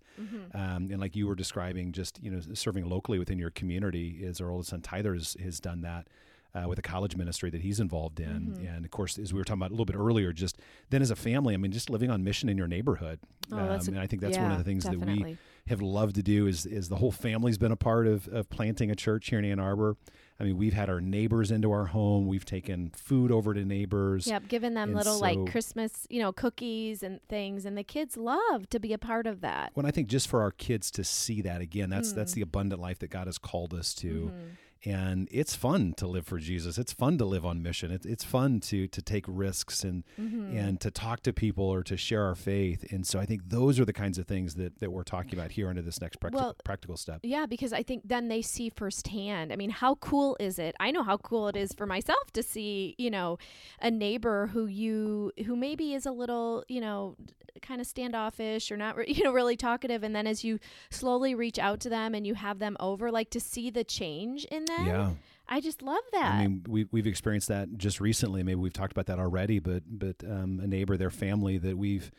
Um, 0.54 0.90
and 0.92 1.00
like 1.00 1.16
you 1.16 1.28
were 1.28 1.36
describing, 1.36 1.92
just, 1.92 2.22
you 2.24 2.32
know, 2.32 2.40
serving 2.54 2.88
locally 2.90 3.20
within 3.20 3.38
your 3.38 3.50
community 3.52 4.20
is 4.22 4.40
our 4.40 4.50
oldest 4.50 4.70
son 4.70 4.82
Tyler 4.82 5.14
has, 5.14 5.36
has 5.44 5.60
done 5.60 5.82
that. 5.82 6.08
Uh, 6.54 6.68
with 6.68 6.78
a 6.78 6.82
college 6.82 7.16
ministry 7.16 7.50
that 7.50 7.62
he's 7.62 7.80
involved 7.80 8.20
in, 8.20 8.58
and 8.68 8.84
of 8.84 8.92
course, 8.92 9.18
as 9.18 9.32
we 9.32 9.40
were 9.40 9.46
talking 9.46 9.60
about 9.62 9.70
a 9.70 9.74
little 9.74 9.86
bit 9.86 9.96
earlier, 9.96 10.34
just 10.34 10.58
then 10.90 11.02
as 11.02 11.10
a 11.10 11.16
family, 11.16 11.54
I 11.54 11.58
mean, 11.58 11.72
just 11.72 11.90
living 11.90 12.10
on 12.12 12.26
mission 12.26 12.50
in 12.50 12.58
your 12.58 12.68
neighborhood. 12.68 13.20
Oh, 13.54 13.56
a- 13.58 13.78
and 13.88 13.98
I 13.98 14.06
think 14.06 14.22
that's 14.22 14.36
one 14.44 14.52
of 14.52 14.58
the 14.58 14.66
things 14.66 14.84
that 14.84 15.00
we 15.00 15.22
have 15.68 15.82
loved 15.82 16.16
to 16.16 16.22
do 16.24 16.48
is 16.48 16.66
is 16.66 16.90
the 16.90 16.98
whole 16.98 17.14
family's 17.14 17.58
been 17.58 17.72
a 17.72 17.78
part 17.78 18.06
of, 18.06 18.28
of 18.28 18.50
planting 18.50 18.92
a 18.92 18.96
church 18.96 19.30
here 19.30 19.40
in 19.40 19.46
Ann 19.46 19.62
Arbor. 19.62 19.96
I 20.42 20.44
mean, 20.46 20.58
we've 20.58 20.74
had 20.74 20.90
our 20.90 21.00
neighbors 21.00 21.52
into 21.52 21.72
our 21.72 21.86
home. 21.86 22.26
We've 22.26 22.44
taken 22.44 22.90
food 22.96 23.32
over 23.32 23.54
to 23.54 23.64
neighbors. 23.64 24.26
Yep, 24.26 24.48
giving 24.48 24.74
them 24.74 24.90
And 24.90 24.98
little 24.98 25.14
so- 25.16 25.22
like 25.22 25.52
Christmas, 25.52 26.08
you 26.10 26.20
know, 26.20 26.32
cookies 26.34 27.04
and 27.04 27.22
things, 27.30 27.64
and 27.64 27.78
the 27.78 27.84
kids 27.84 28.18
love 28.18 28.68
to 28.72 28.80
be 28.80 28.92
a 28.92 28.98
part 28.98 29.28
of 29.28 29.42
that. 29.42 29.70
When 29.76 29.86
I 29.86 29.92
think 29.92 30.08
just 30.08 30.28
for 30.28 30.42
our 30.42 30.50
kids 30.50 30.90
to 30.92 31.04
see 31.04 31.42
that 31.44 31.62
again, 31.62 31.92
that's 31.92 32.12
Mm. 32.12 32.16
that's 32.16 32.34
the 32.34 32.42
abundant 32.42 32.82
life 32.82 32.98
that 33.00 33.12
God 33.12 33.28
has 33.28 33.38
called 33.38 33.76
us 33.76 33.94
to. 33.96 34.08
Mm-hmm. 34.34 34.48
And 34.84 35.28
it's 35.32 35.56
fun 35.56 35.94
to 35.98 36.08
live 36.08 36.26
for 36.26 36.40
Jesus. 36.40 36.78
It's 36.80 36.92
fun 36.92 37.18
to 37.20 37.26
live 37.26 37.46
on 37.46 37.62
mission. 37.62 37.92
It's 37.92 38.06
it's 38.06 38.24
fun 38.24 38.60
to 38.62 38.88
to 38.88 39.02
take 39.02 39.26
risks 39.28 39.84
and 39.84 40.04
Mm-hmm. 40.20 40.58
and 40.58 40.80
to 40.82 40.90
talk 40.92 41.22
to 41.24 41.34
people 41.34 41.66
or 41.66 41.84
to 41.84 41.96
share 41.98 42.24
our 42.26 42.36
faith. 42.36 42.92
And 42.92 43.06
so 43.06 43.20
I 43.20 43.26
think 43.26 43.42
those 43.50 43.80
are 43.80 43.86
the 43.86 43.94
kinds 43.94 44.18
of 44.18 44.28
things 44.28 44.56
that, 44.56 44.80
that 44.80 44.92
we're 44.92 45.04
talking 45.04 45.34
about 45.34 45.52
here 45.52 45.70
under 45.70 45.82
this 45.82 46.02
next 46.02 46.20
practi- 46.20 46.34
Well, 46.34 46.56
practical 46.64 46.98
step. 46.98 47.20
Yeah, 47.24 47.46
because 47.46 47.74
I 47.74 47.84
think 47.84 48.04
then 48.08 48.28
they 48.28 48.42
see 48.42 48.70
firsthand. 48.70 49.54
I 49.54 49.56
mean, 49.56 49.70
how 49.70 49.96
cool 49.96 50.36
is 50.40 50.58
it? 50.60 50.76
I 50.80 50.92
know 50.92 51.04
how 51.04 51.18
cool 51.18 51.48
it 51.48 51.56
is 51.56 51.74
for 51.74 51.86
myself 51.86 52.32
to 52.34 52.44
see, 52.44 52.96
you 52.98 53.10
know, 53.12 53.38
a 53.82 53.92
neighbor 53.92 54.48
who 54.48 54.66
you 54.66 55.32
who 55.46 55.56
maybe 55.56 55.94
is 55.94 56.06
a 56.06 56.12
little, 56.12 56.64
you 56.68 56.82
know, 56.82 57.16
kind 57.62 57.82
of 57.82 57.88
standoffish 57.88 58.72
or 58.72 58.78
not, 58.78 58.96
re- 58.98 59.06
you 59.16 59.24
know, 59.24 59.32
really 59.34 59.58
talkative, 59.58 60.04
and 60.04 60.16
then 60.16 60.28
as 60.28 60.44
you 60.44 60.60
slowly 60.90 61.36
reach 61.36 61.60
out 61.60 61.80
to 61.82 61.90
them 61.90 62.14
and 62.16 62.26
you 62.26 62.34
have 62.36 62.60
them 62.60 62.78
over, 62.80 63.12
like 63.12 63.30
to 63.32 63.40
see 63.40 63.70
the 63.70 63.84
change 63.84 64.46
in 64.46 64.66
them. 64.66 64.86
Yeah. 64.86 65.10
I 65.48 65.60
just 65.60 65.82
love 65.82 66.04
that. 66.14 66.34
I 66.36 66.48
mean, 66.48 66.64
we, 66.68 66.88
we've 66.92 67.08
experienced 67.08 67.50
that 67.50 67.78
just 67.78 68.00
recently. 68.00 68.42
Maybe 68.42 68.56
we've 68.56 68.72
talked 68.72 68.94
about 68.94 69.08
that 69.08 69.20
already, 69.20 69.60
but 69.60 69.84
but 69.88 70.16
um, 70.24 70.62
a 70.64 70.68
neighbor, 70.68 70.96
their 70.96 71.10
family 71.10 71.58
that 71.58 71.78
we've 71.78 72.10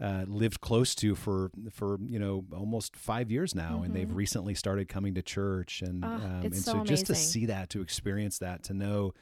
uh, 0.00 0.24
lived 0.26 0.60
close 0.62 0.94
to 0.94 1.14
for 1.14 1.50
for 1.70 1.98
you 2.06 2.18
know 2.18 2.44
almost 2.56 2.96
five 2.96 3.30
years 3.30 3.54
now, 3.54 3.82
and 3.82 3.94
they've 3.94 4.08
Mhm. 4.08 4.14
recently 4.14 4.54
started 4.54 4.88
coming 4.88 5.14
to 5.16 5.22
church, 5.22 5.82
and 5.82 6.02
Ah, 6.02 6.14
um, 6.14 6.40
and 6.44 6.56
so 6.56 6.82
just 6.84 7.06
to 7.06 7.14
see 7.14 7.44
that, 7.46 7.68
to 7.70 7.82
experience 7.82 8.38
that, 8.38 8.62
to 8.64 8.74
know 8.74 9.12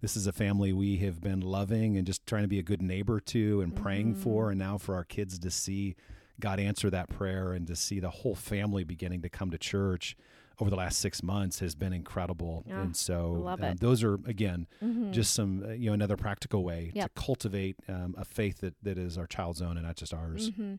this 0.00 0.16
is 0.16 0.26
a 0.26 0.32
family 0.32 0.72
we 0.72 0.98
have 0.98 1.20
been 1.20 1.40
loving 1.40 1.96
and 1.96 2.06
just 2.06 2.26
trying 2.26 2.42
to 2.42 2.48
be 2.48 2.58
a 2.58 2.62
good 2.62 2.82
neighbor 2.82 3.18
to 3.20 3.60
and 3.60 3.74
praying 3.74 4.14
Mhm. 4.14 4.18
for, 4.18 4.50
and 4.50 4.58
now 4.58 4.78
for 4.78 4.94
our 4.94 5.04
kids 5.04 5.38
to 5.38 5.50
see 5.50 5.96
God 6.38 6.60
answer 6.60 6.90
that 6.90 7.08
prayer 7.08 7.52
and 7.52 7.66
to 7.66 7.74
see 7.76 7.98
the 7.98 8.10
whole 8.10 8.34
family 8.34 8.84
beginning 8.84 9.22
to 9.22 9.28
come 9.30 9.50
to 9.50 9.58
church 9.58 10.16
over 10.58 10.70
the 10.70 10.76
last 10.76 11.00
six 11.00 11.22
months 11.22 11.58
has 11.60 11.74
been 11.74 11.92
incredible. 11.92 12.64
Yeah, 12.66 12.80
and 12.82 12.96
so 12.96 13.46
um, 13.60 13.76
those 13.76 14.02
are 14.02 14.14
again 14.26 14.66
Mhm. 14.82 15.12
just 15.12 15.34
some 15.34 15.62
uh, 15.64 15.72
you 15.72 15.86
know 15.90 15.92
another 15.92 16.16
practical 16.16 16.64
way 16.64 16.92
Yep. 16.94 17.14
to 17.14 17.20
cultivate 17.20 17.76
um, 17.88 18.14
a 18.16 18.24
faith 18.24 18.60
that, 18.62 18.74
that 18.82 18.96
is 18.96 19.18
our 19.18 19.26
child's 19.26 19.60
own 19.60 19.76
and 19.76 19.84
not 19.86 19.96
just 19.96 20.14
ours. 20.14 20.48
hmm 20.56 20.74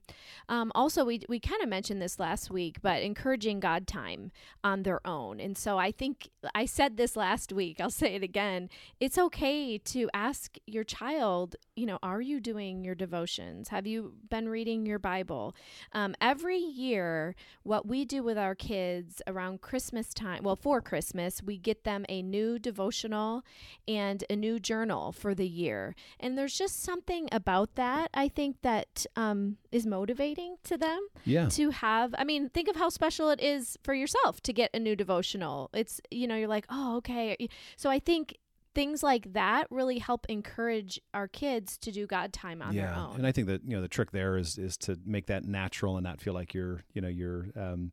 Um, 0.50 0.72
also, 0.74 1.06
we 1.06 1.22
we 1.30 1.40
kind 1.40 1.62
of 1.62 1.70
mentioned 1.70 2.02
this 2.02 2.20
last 2.20 2.50
week, 2.50 2.82
but 2.82 3.02
encouraging 3.04 3.60
God 3.60 3.86
time 3.86 4.32
on 4.64 4.84
their 4.84 5.06
own. 5.06 5.40
And 5.40 5.58
so 5.58 5.78
I 5.78 5.92
think 5.92 6.30
I 6.56 6.66
said 6.66 6.98
this 6.98 7.16
last 7.16 7.52
week. 7.54 7.80
I'll 7.80 7.90
say 7.92 8.16
it 8.16 8.24
again. 8.24 8.70
It's 9.00 9.18
okay 9.18 9.78
to 9.78 10.10
ask 10.14 10.58
your 10.66 10.84
child. 10.84 11.56
You 11.76 11.86
know, 11.86 12.00
are 12.02 12.22
you 12.22 12.40
doing 12.40 12.84
your 12.84 12.96
devotions? 12.96 13.70
Have 13.70 13.86
you 13.86 14.14
been 14.30 14.50
reading 14.50 14.86
your 14.88 15.00
Bible? 15.00 15.56
Um, 15.94 16.16
every 16.20 16.58
year, 16.58 17.36
what 17.64 17.86
we 17.88 18.06
do 18.06 18.24
with 18.24 18.38
our 18.40 18.56
kids 18.56 19.22
around 19.28 19.62
Christmas 19.68 20.14
time, 20.14 20.44
well, 20.44 20.56
for 20.56 20.82
Christmas, 20.82 21.44
we 21.44 21.58
get 21.58 21.84
them 21.84 22.06
a 22.08 22.22
new 22.22 22.58
devotional 22.58 23.44
and 23.88 24.24
a 24.30 24.36
new 24.36 24.60
journal 24.60 25.12
for 25.12 25.36
the 25.36 25.48
year. 25.48 25.94
And 26.20 26.38
there's 26.38 26.58
just 26.58 26.82
something 26.82 27.28
about 27.34 27.76
that, 27.76 28.10
I 28.14 28.30
think, 28.30 28.62
that 28.62 29.06
um, 29.18 29.58
is 29.72 29.86
motivating 29.86 30.56
to 30.64 30.78
them 30.78 31.08
Yeah. 31.26 31.50
to 31.50 31.72
have. 31.72 32.16
I 32.18 32.24
mean, 32.24 32.50
think 32.50 32.70
of 32.70 32.78
how 32.78 32.88
special 32.90 33.30
it 33.30 33.42
is 33.42 33.78
for 33.84 33.94
yourself 33.94 34.40
to 34.44 34.54
get 34.54 34.70
a 34.74 34.80
new 34.80 34.96
devotional. 34.96 35.70
It's, 35.74 36.00
you 36.12 36.28
know, 36.28 36.36
you're 36.36 36.48
like, 36.48 36.66
oh, 36.70 36.96
okay. 36.98 37.36
So 37.76 37.90
I 37.90 38.00
think 38.00 38.38
things 38.74 39.04
like 39.04 39.34
that 39.34 39.68
really 39.72 39.98
help 40.00 40.26
encourage 40.30 41.02
our 41.14 41.28
kids 41.28 41.78
to 41.80 41.92
do 41.92 42.06
God 42.08 42.32
time 42.32 42.62
on 42.62 42.76
their 42.76 42.86
yeah, 42.86 43.06
own. 43.08 43.16
and 43.16 43.26
I 43.26 43.32
think 43.32 43.48
that 43.48 43.64
you 43.66 43.76
know 43.76 43.82
the 43.82 43.88
trick 43.88 44.12
there 44.12 44.38
is 44.38 44.60
is 44.60 44.78
to 44.78 45.00
make 45.04 45.26
that 45.28 45.46
natural 45.46 45.98
and 45.98 46.04
not 46.04 46.22
feel 46.22 46.36
like 46.36 46.54
you're 46.54 46.84
you 46.94 47.02
know 47.02 47.08
you're 47.08 47.48
um, 47.56 47.92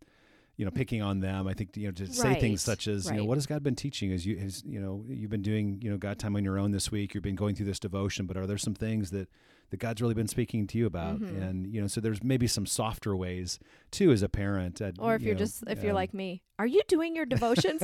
you 0.56 0.64
know 0.64 0.70
picking 0.70 1.02
on 1.02 1.20
them. 1.20 1.46
I 1.48 1.54
think 1.54 1.76
you 1.76 1.86
know 1.86 1.92
to 1.92 2.06
say 2.12 2.38
things 2.38 2.62
such 2.62 2.86
as 2.88 3.10
you 3.10 3.16
know 3.16 3.24
what 3.24 3.36
has 3.36 3.46
God 3.46 3.62
been 3.62 3.74
teaching? 3.76 4.10
Is 4.10 4.24
you 4.26 4.36
is 4.36 4.62
you 4.64 4.80
know 4.80 5.04
you've 5.08 5.30
been 5.30 5.42
doing 5.42 5.80
you 5.82 5.90
know 5.90 5.96
God 5.96 6.18
time 6.18 6.36
on 6.36 6.44
your 6.44 6.58
own 6.58 6.70
this 6.72 6.90
week. 6.92 7.14
You've 7.14 7.24
been 7.24 7.34
going 7.36 7.54
through 7.54 7.66
this 7.66 7.78
devotion, 7.80 8.26
but 8.26 8.36
are 8.36 8.46
there 8.46 8.58
some 8.58 8.74
things 8.74 9.10
that 9.10 9.28
that 9.70 9.78
God's 9.78 10.00
really 10.02 10.14
been 10.14 10.28
speaking 10.28 10.66
to 10.68 10.78
you 10.78 10.86
about? 10.86 11.20
Mhm. 11.20 11.42
And 11.42 11.66
you 11.74 11.80
know 11.80 11.86
so 11.88 12.00
there's 12.00 12.22
maybe 12.22 12.46
some 12.46 12.66
softer 12.66 13.16
ways 13.16 13.58
too 13.90 14.12
as 14.12 14.22
a 14.22 14.28
parent. 14.28 14.80
uh, 14.80 14.92
or 14.98 15.14
if 15.16 15.22
you 15.22 15.28
you're 15.28 15.34
know, 15.34 15.38
just 15.40 15.64
if 15.66 15.82
you're 15.82 15.92
um, 15.92 15.96
like 15.96 16.14
me, 16.14 16.42
are 16.58 16.66
you 16.66 16.82
doing 16.86 17.16
your 17.16 17.26
devotions 17.34 17.82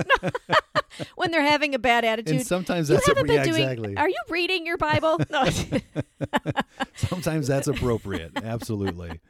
when 1.16 1.30
they're 1.32 1.42
having 1.42 1.74
a 1.74 1.78
bad 1.78 2.04
attitude? 2.04 2.36
and 2.36 2.46
sometimes 2.46 2.88
you 2.88 2.96
that's 2.96 3.08
haven't 3.08 3.26
been 3.26 3.36
yeah, 3.36 3.44
doing. 3.44 3.62
exactly. 3.62 3.96
Are 3.96 4.08
you 4.08 4.20
reading 4.28 4.66
your 4.66 4.76
Bible? 4.76 5.18
No. 5.30 5.48
Sometimes 6.94 7.46
that's 7.46 7.66
appropriate. 7.68 8.32
Absolutely. 8.42 9.20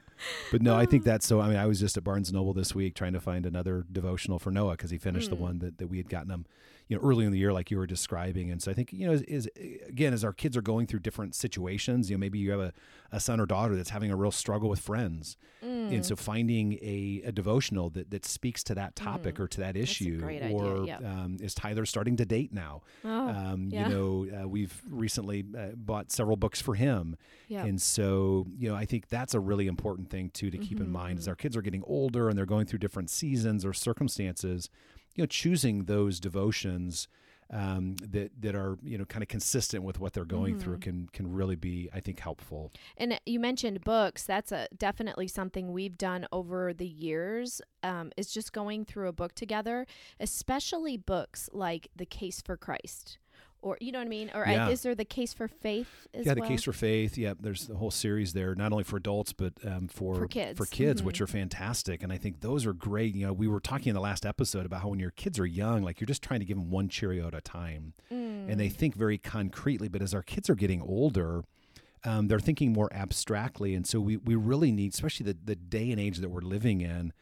But 0.51 0.63
no, 0.63 0.75
I 0.77 0.87
think 0.87 1.05
that's 1.05 1.27
so. 1.27 1.41
I 1.41 1.49
mean, 1.49 1.57
I 1.57 1.67
was 1.67 1.81
just 1.81 1.97
at 1.97 2.05
Barnes 2.05 2.33
Noble 2.33 2.53
this 2.53 2.75
week 2.75 2.95
trying 2.95 3.13
to 3.15 3.21
find 3.21 3.47
another 3.47 3.85
devotional 3.91 4.39
for 4.39 4.51
Noah 4.51 4.73
because 4.73 4.91
he 4.91 4.99
finished 4.99 5.31
the 5.31 5.37
Mm. 5.37 5.41
one 5.41 5.59
that, 5.61 5.79
that 5.79 5.87
we 5.89 5.97
had 5.99 6.09
gotten 6.09 6.31
him, 6.31 6.47
you 6.90 6.96
know, 6.96 7.03
early 7.09 7.24
in 7.24 7.31
the 7.31 7.38
year, 7.38 7.53
like 7.53 7.70
you 7.70 7.79
were 7.79 7.87
describing. 7.87 8.50
And 8.50 8.61
so 8.61 8.68
I 8.70 8.74
think, 8.74 8.92
you 8.92 9.07
know, 9.07 9.12
is, 9.12 9.22
is 9.22 9.48
again, 9.88 10.12
as 10.12 10.24
our 10.24 10.33
kids 10.33 10.57
are 10.57 10.62
going 10.62 10.88
through 10.88 10.98
different 11.00 11.37
situations, 11.37 12.11
you 12.11 12.16
know, 12.16 12.20
maybe 12.20 12.40
you 12.40 12.50
have 12.50 12.59
a, 12.59 12.72
a 13.12 13.20
son 13.20 13.38
or 13.40 13.46
daughter 13.46 13.76
that's 13.76 13.90
having 13.90 14.11
a 14.11 14.16
real 14.16 14.33
struggle 14.33 14.68
with 14.68 14.81
friends. 14.81 15.37
Mm. 15.64 15.94
And 15.94 16.05
so 16.05 16.16
finding 16.16 16.72
a, 16.83 17.22
a 17.26 17.33
devotional 17.33 17.90
that, 17.90 18.11
that 18.11 18.26
speaks 18.26 18.64
to 18.64 18.74
that 18.74 18.96
topic 18.96 19.37
Mm. 19.37 19.40
or 19.40 19.48
to 19.48 19.61
that 19.61 19.76
issue, 19.76 20.18
or 20.53 20.85
yep. 20.87 21.05
um, 21.05 21.37
is 21.40 21.55
Tyler 21.55 21.87
starting 21.87 22.16
to 22.16 22.24
date 22.24 22.53
now? 22.53 22.83
oh, 23.05 23.29
um, 23.29 23.68
yeah. 23.70 23.88
You 23.88 23.94
know, 23.94 24.42
uh, 24.42 24.48
we've 24.48 24.83
recently 24.90 25.44
uh, 25.57 25.68
bought 25.76 26.11
several 26.11 26.37
books 26.37 26.61
for 26.61 26.74
him. 26.74 27.16
yeah. 27.48 27.64
And 27.64 27.81
so, 27.81 28.46
you 28.59 28.68
know, 28.68 28.74
I 28.74 28.85
think 28.85 29.09
that's 29.09 29.35
a 29.35 29.40
really 29.40 29.68
important 29.68 30.11
thing 30.11 30.31
too 30.31 30.50
to 30.50 30.59
keep 30.59 30.81
in 30.81 30.90
mind 30.90 31.18
as 31.20 31.26
Mhm. 31.26 31.29
our 31.29 31.37
kids 31.37 31.57
are 31.57 31.62
getting 31.62 31.85
older 31.87 32.29
and 32.29 32.37
they're 32.37 32.46
going 32.46 32.66
through 32.66 32.81
different 32.81 33.11
seasons 33.11 33.64
or 33.64 33.72
circumstances, 33.72 34.70
you 35.14 35.23
know, 35.23 35.27
choosing 35.27 35.85
those 35.85 36.20
devotions 36.20 37.09
um, 37.53 37.96
that 37.96 38.31
that 38.40 38.55
are 38.55 38.79
you 38.85 38.96
know 38.96 39.05
kind 39.05 39.25
of 39.25 39.29
consistent 39.29 39.83
with 39.83 39.99
what 39.99 40.12
they're 40.12 40.25
going 40.25 40.57
through 40.57 40.77
Mhm. 40.77 40.83
can 40.83 41.09
can 41.12 41.33
really 41.33 41.57
be 41.57 41.88
I 41.92 41.99
think 41.99 42.20
helpful. 42.20 42.70
And 42.96 43.18
you 43.27 43.40
mentioned 43.40 43.81
books. 43.83 44.23
That's 44.25 44.53
a 44.53 44.68
definitely 44.77 45.27
something 45.27 45.73
we've 45.73 45.99
done 45.99 46.27
over 46.31 46.73
the 46.73 46.87
years. 46.87 47.61
Um, 47.83 48.12
is 48.16 48.31
just 48.33 48.53
going 48.53 48.85
through 48.85 49.09
a 49.09 49.12
book 49.12 49.35
together, 49.35 49.85
especially 50.20 50.96
books 50.96 51.49
like 51.53 51.88
The 51.96 52.07
Case 52.07 52.40
for 52.40 52.57
Christ, 52.57 53.18
or 53.62 53.77
you 53.81 53.92
know 53.92 53.99
what 53.99 54.07
I 54.07 54.09
mean. 54.09 54.31
Or 54.35 54.44
Yeah. 54.46 54.68
Is 54.68 54.83
there 54.83 54.94
The 54.94 55.05
Case 55.05 55.33
for 55.35 55.49
Faith? 55.49 56.07
As 56.14 56.27
yeah, 56.27 56.35
the 56.35 56.40
well? 56.40 56.49
case 56.49 56.62
for 56.64 56.73
faith. 56.73 57.16
Yeah, 57.18 57.35
there's 57.38 57.66
the 57.66 57.77
whole 57.77 57.90
series 57.90 58.33
there, 58.33 58.55
not 58.55 58.73
only 58.73 58.85
for 58.85 58.96
adults 58.96 59.33
but 59.33 59.53
um, 59.66 59.88
for 59.88 60.14
For 60.16 60.29
kids. 60.29 60.57
for 60.59 60.66
kids, 60.66 61.03
Mhm. 61.03 61.05
which 61.07 61.20
are 61.20 61.27
fantastic. 61.27 62.03
And 62.03 62.12
I 62.12 62.16
think 62.18 62.40
those 62.40 62.66
are 62.66 62.73
great. 62.73 63.14
You 63.14 63.27
know, 63.27 63.33
we 63.33 63.49
were 63.49 63.61
talking 63.61 63.88
in 63.90 63.94
the 63.94 64.01
last 64.01 64.25
episode 64.27 64.66
about 64.66 64.83
how 64.83 64.88
when 64.88 65.01
your 65.01 65.11
kids 65.12 65.38
are 65.38 65.46
young, 65.46 65.83
like 65.83 66.01
you're 66.01 66.07
just 66.07 66.23
trying 66.23 66.40
to 66.40 66.46
give 66.46 66.57
them 66.57 66.70
one 66.70 66.88
Cheerio 66.88 67.27
at 67.29 67.35
a 67.35 67.40
time. 67.40 67.92
and 68.11 68.59
they 68.59 68.68
Mm. 68.68 68.73
think 68.73 68.94
very 68.96 69.18
concretely. 69.18 69.87
But 69.88 70.03
as 70.03 70.12
our 70.14 70.23
kids 70.23 70.51
are 70.51 70.55
getting 70.57 70.83
older, 70.83 71.44
um, 72.05 72.27
they're 72.29 72.40
thinking 72.40 72.73
more 72.73 72.92
abstractly, 72.92 73.75
and 73.75 73.87
so 73.87 74.01
we 74.01 74.16
we 74.16 74.35
really 74.35 74.73
need, 74.73 74.92
especially 74.94 75.25
the 75.25 75.37
the 75.44 75.55
day 75.57 75.90
and 75.90 76.01
age 76.01 76.18
that 76.18 76.31
we're 76.31 76.40
living 76.40 76.81
in, 76.81 77.12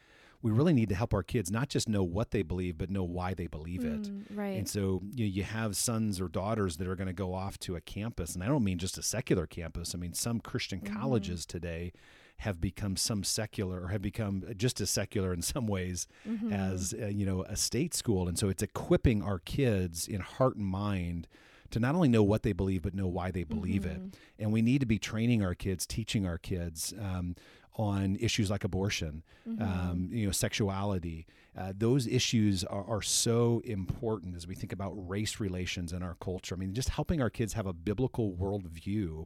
we 0.41 0.51
really 0.51 0.73
need 0.73 0.89
to 0.89 0.95
help 0.95 1.13
our 1.13 1.23
kids 1.23 1.51
not 1.51 1.67
just 1.69 1.89
know 1.89 2.03
what 2.03 2.31
they 2.31 2.43
believe, 2.43 2.77
but 2.77 2.89
know 2.89 3.03
why 3.03 3.33
they 3.33 3.47
believe 3.47 3.83
it. 3.83 4.03
Mm, 4.03 4.23
right. 4.37 4.57
And 4.57 4.69
so 4.69 5.01
you, 5.13 5.25
know, 5.25 5.29
you 5.31 5.43
have 5.43 5.75
sons 5.75 6.21
or 6.21 6.27
daughters 6.29 6.77
that 6.77 6.87
are 6.87 6.95
going 6.95 7.07
to 7.07 7.13
go 7.13 7.33
off 7.33 7.59
to 7.59 7.75
a 7.75 7.81
campus, 7.81 8.35
and 8.35 8.43
I 8.43 8.47
don't 8.47 8.63
mean 8.63 8.77
just 8.77 8.97
a 8.97 9.03
secular 9.03 9.45
campus. 9.47 9.93
I 9.93 9.97
mean 9.97 10.13
some 10.13 10.39
Christian 10.39 10.79
Mhm. 10.81 10.93
colleges 10.93 11.45
today 11.45 11.91
have 12.37 12.61
become 12.61 12.95
some 12.95 13.21
secular 13.25 13.81
or 13.83 13.87
have 13.89 14.01
become 14.01 14.45
just 14.55 14.79
as 14.79 14.89
secular 14.89 15.33
in 15.33 15.41
some 15.41 15.67
ways 15.67 16.07
Mhm. 16.25 16.53
as 16.53 16.93
uh, 16.93 17.07
you 17.07 17.25
know 17.25 17.43
a 17.43 17.57
state 17.57 17.93
school 17.93 18.29
and 18.29 18.39
so 18.39 18.47
it's 18.47 18.63
equipping 18.63 19.21
our 19.21 19.39
kids 19.39 20.07
in 20.07 20.21
heart 20.21 20.55
and 20.55 20.65
mind 20.65 21.27
to 21.71 21.81
not 21.81 21.93
only 21.95 22.07
know 22.07 22.23
what 22.23 22.43
they 22.43 22.53
believe 22.53 22.81
but 22.83 22.93
know 22.95 23.07
why 23.07 23.29
they 23.29 23.43
believe 23.43 23.85
it 23.85 23.99
Mhm. 24.01 24.13
and 24.39 24.53
we 24.53 24.61
need 24.61 24.79
to 24.79 24.85
be 24.85 24.97
training 24.97 25.43
our 25.43 25.53
kids 25.53 25.85
teaching 25.85 26.25
our 26.25 26.37
kids 26.37 26.93
um, 26.97 27.35
on 27.79 28.17
issues 28.19 28.49
like 28.49 28.65
abortion 28.65 29.23
Mhm. 29.47 29.61
um, 29.61 30.09
you 30.11 30.25
know 30.25 30.33
sexuality 30.33 31.25
uh, 31.57 31.71
those 31.85 32.05
issues 32.07 32.63
are, 32.65 32.83
are 32.85 33.01
so 33.01 33.61
important 33.63 34.35
as 34.35 34.45
we 34.45 34.53
think 34.53 34.73
about 34.73 34.91
race 35.07 35.39
relations 35.39 35.93
in 35.93 36.03
our 36.03 36.15
culture 36.19 36.55
i 36.55 36.57
mean 36.57 36.73
just 36.73 36.89
helping 36.89 37.21
our 37.21 37.29
kids 37.29 37.53
have 37.53 37.65
a 37.65 37.73
biblical 37.73 38.33
worldview 38.33 39.25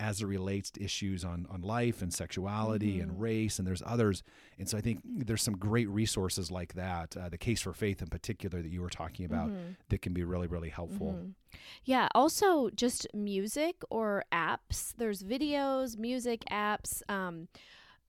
as 0.00 0.22
it 0.22 0.26
relates 0.26 0.70
to 0.70 0.80
issues 0.80 1.24
on, 1.24 1.44
on 1.50 1.60
life 1.60 2.00
and 2.02 2.14
sexuality 2.14 2.98
Mhm. 2.98 3.02
and 3.02 3.20
race 3.20 3.58
and 3.58 3.66
there's 3.66 3.82
others 3.84 4.22
and 4.56 4.68
so 4.68 4.78
i 4.78 4.80
think 4.80 5.00
there's 5.04 5.42
some 5.42 5.56
great 5.56 5.88
resources 5.88 6.52
like 6.52 6.74
that 6.74 7.16
uh, 7.16 7.28
the 7.28 7.36
case 7.48 7.60
for 7.60 7.72
faith 7.72 8.00
in 8.00 8.06
particular 8.06 8.62
that 8.62 8.70
you 8.70 8.80
were 8.80 8.90
talking 9.02 9.26
about 9.26 9.48
Mhm. 9.50 9.74
that 9.88 10.00
can 10.00 10.12
be 10.12 10.22
really 10.22 10.46
really 10.46 10.70
helpful 10.70 11.12
Mhm. 11.18 11.34
Yeah, 11.84 12.08
also 12.14 12.68
just 12.70 13.06
music 13.14 13.76
or 13.88 14.22
apps. 14.30 14.94
There's 15.00 15.22
videos, 15.22 15.96
music, 15.96 16.44
apps. 16.50 17.00
Um, 17.08 17.48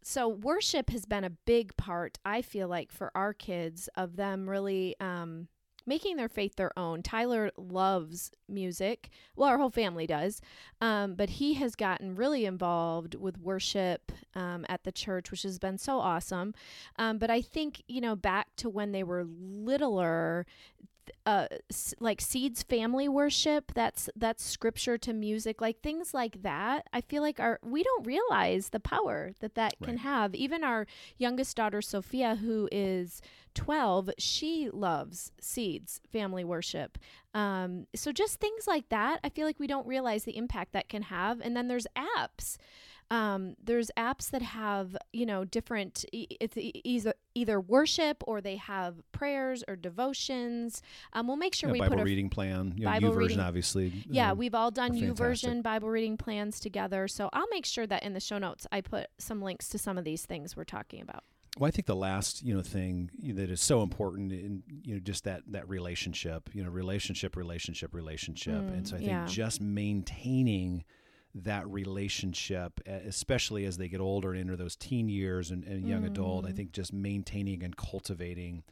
so 0.03 0.27
worship 0.27 0.89
has 0.89 1.05
been 1.05 1.23
a 1.23 1.29
big 1.29 1.75
part, 1.77 2.17
I 2.25 2.41
feel 2.41 2.67
like, 2.67 2.91
for 2.91 3.11
our 3.15 3.33
kids 3.33 3.89
of 3.95 4.15
them 4.15 4.49
really 4.49 4.95
um, 4.99 5.47
making 5.85 6.17
their 6.17 6.29
faith 6.29 6.55
their 6.55 6.77
own. 6.77 7.01
Tyler 7.01 7.51
loves 7.57 8.31
music. 8.47 9.09
Well, 9.35 9.49
our 9.49 9.57
whole 9.57 9.71
family 9.71 10.05
does. 10.05 10.39
Um, 10.79 11.15
but 11.15 11.31
he 11.31 11.55
has 11.55 11.75
gotten 11.75 12.15
really 12.15 12.45
involved 12.45 13.15
with 13.15 13.39
worship 13.39 14.11
um, 14.35 14.65
at 14.69 14.83
the 14.83 14.91
church, 14.91 15.31
which 15.31 15.43
has 15.43 15.57
been 15.57 15.77
so 15.77 15.99
awesome. 15.99 16.53
Um, 16.97 17.17
but 17.17 17.31
I 17.31 17.41
think, 17.41 17.81
you 17.87 18.01
know, 18.01 18.15
back 18.15 18.55
to 18.57 18.69
when 18.69 18.91
they 18.91 19.03
were 19.03 19.25
littler, 19.25 20.45
uh 21.25 21.47
like 21.99 22.21
seeds 22.21 22.63
family 22.63 23.07
worship 23.07 23.71
that's 23.73 24.09
that's 24.15 24.43
scripture 24.43 24.97
to 24.97 25.13
music 25.13 25.61
like 25.61 25.81
things 25.81 26.13
like 26.13 26.41
that 26.41 26.87
i 26.93 27.01
feel 27.01 27.21
like 27.21 27.39
our 27.39 27.59
we 27.63 27.83
don't 27.83 28.05
realize 28.05 28.69
the 28.69 28.79
power 28.79 29.33
that 29.39 29.55
that 29.55 29.73
can 29.83 29.97
have. 29.97 30.35
Even 30.35 30.63
our 30.63 30.85
youngest 31.17 31.55
daughter 31.57 31.81
sophia 31.81 32.35
who 32.35 32.67
is 32.71 33.21
12 33.55 34.11
she 34.17 34.69
loves 34.71 35.31
seeds 35.41 36.01
family 36.11 36.43
worship. 36.43 36.97
Um 37.33 37.87
so 37.95 38.11
just 38.11 38.39
things 38.39 38.67
like 38.67 38.89
that 38.89 39.19
i 39.23 39.29
feel 39.29 39.45
like 39.45 39.59
we 39.59 39.67
don't 39.67 39.87
realize 39.87 40.23
the 40.23 40.37
impact 40.37 40.73
that 40.73 40.89
can 40.89 41.03
have. 41.03 41.41
And 41.41 41.55
then 41.55 41.67
there's 41.67 41.87
apps 41.97 42.57
Um, 43.11 43.55
there's 43.63 43.89
apps 43.97 44.29
that 44.29 44.41
have 44.43 44.95
you 45.13 45.25
know 45.25 45.43
different. 45.43 46.05
It's 46.13 46.55
either 46.57 47.13
either 47.33 47.59
worship 47.59 48.23
or 48.27 48.39
they 48.41 48.57
have 48.57 48.95
prayers 49.11 49.63
or 49.67 49.75
devotions. 49.75 50.81
Um, 51.13 51.27
we'll 51.27 51.37
make 51.37 51.55
sure 51.55 51.69
yeah, 51.69 51.73
we 51.73 51.79
Bible 51.79 51.95
put 51.97 52.01
a 52.01 52.05
reading 52.05 52.29
plan. 52.29 52.73
You 52.77 52.85
know, 52.85 52.91
Bible 52.91 53.13
reading- 53.13 53.39
obviously. 53.39 54.03
yeah, 54.09 54.31
uh, 54.31 54.35
we've 54.35 54.53
all 54.55 54.71
done 54.71 54.91
fantastic. 54.93 55.17
version 55.17 55.61
Bible 55.61 55.89
reading 55.89 56.17
plans 56.17 56.59
together. 56.59 57.07
So 57.07 57.29
I'll 57.33 57.47
make 57.49 57.65
sure 57.65 57.87
that 57.87 58.03
in 58.03 58.13
the 58.13 58.19
show 58.19 58.37
notes 58.37 58.67
I 58.71 58.81
put 58.81 59.07
some 59.17 59.41
links 59.41 59.69
to 59.69 59.77
some 59.77 59.97
of 59.97 60.03
these 60.03 60.25
things 60.25 60.55
we're 60.55 60.63
talking 60.63 61.01
about. 61.01 61.23
Well, 61.57 61.67
I 61.67 61.71
think 61.71 61.87
the 61.87 61.95
last 61.95 62.43
you 62.43 62.53
know 62.55 62.61
thing 62.61 63.09
that 63.33 63.49
is 63.49 63.59
so 63.59 63.81
important 63.81 64.31
in 64.31 64.61
you 64.83 64.93
know 64.93 64.99
just 64.99 65.23
that 65.23 65.41
that 65.47 65.67
relationship, 65.67 66.49
you 66.53 66.63
know, 66.63 66.69
relationship, 66.69 67.35
relationship, 67.35 67.93
relationship, 67.95 68.53
and 68.53 68.87
so 68.87 68.95
I 68.95 68.99
think 68.99 69.09
Mm, 69.11 69.13
yeah. 69.13 69.25
just 69.25 69.59
maintaining 69.59 70.83
that 71.35 71.67
relationship, 71.69 72.79
especially 72.87 73.65
as 73.65 73.77
they 73.77 73.87
get 73.87 73.99
older 74.01 74.31
and 74.31 74.39
enter 74.39 74.55
those 74.55 74.75
teen 74.75 75.09
years 75.09 75.51
and, 75.51 75.63
and 75.63 75.87
young 75.87 76.03
adult, 76.05 76.45
I 76.45 76.49
Mm. 76.51 76.55
think 76.55 76.71
just 76.71 76.91
maintaining 76.93 77.63
and 77.63 77.75
cultivating 77.77 78.63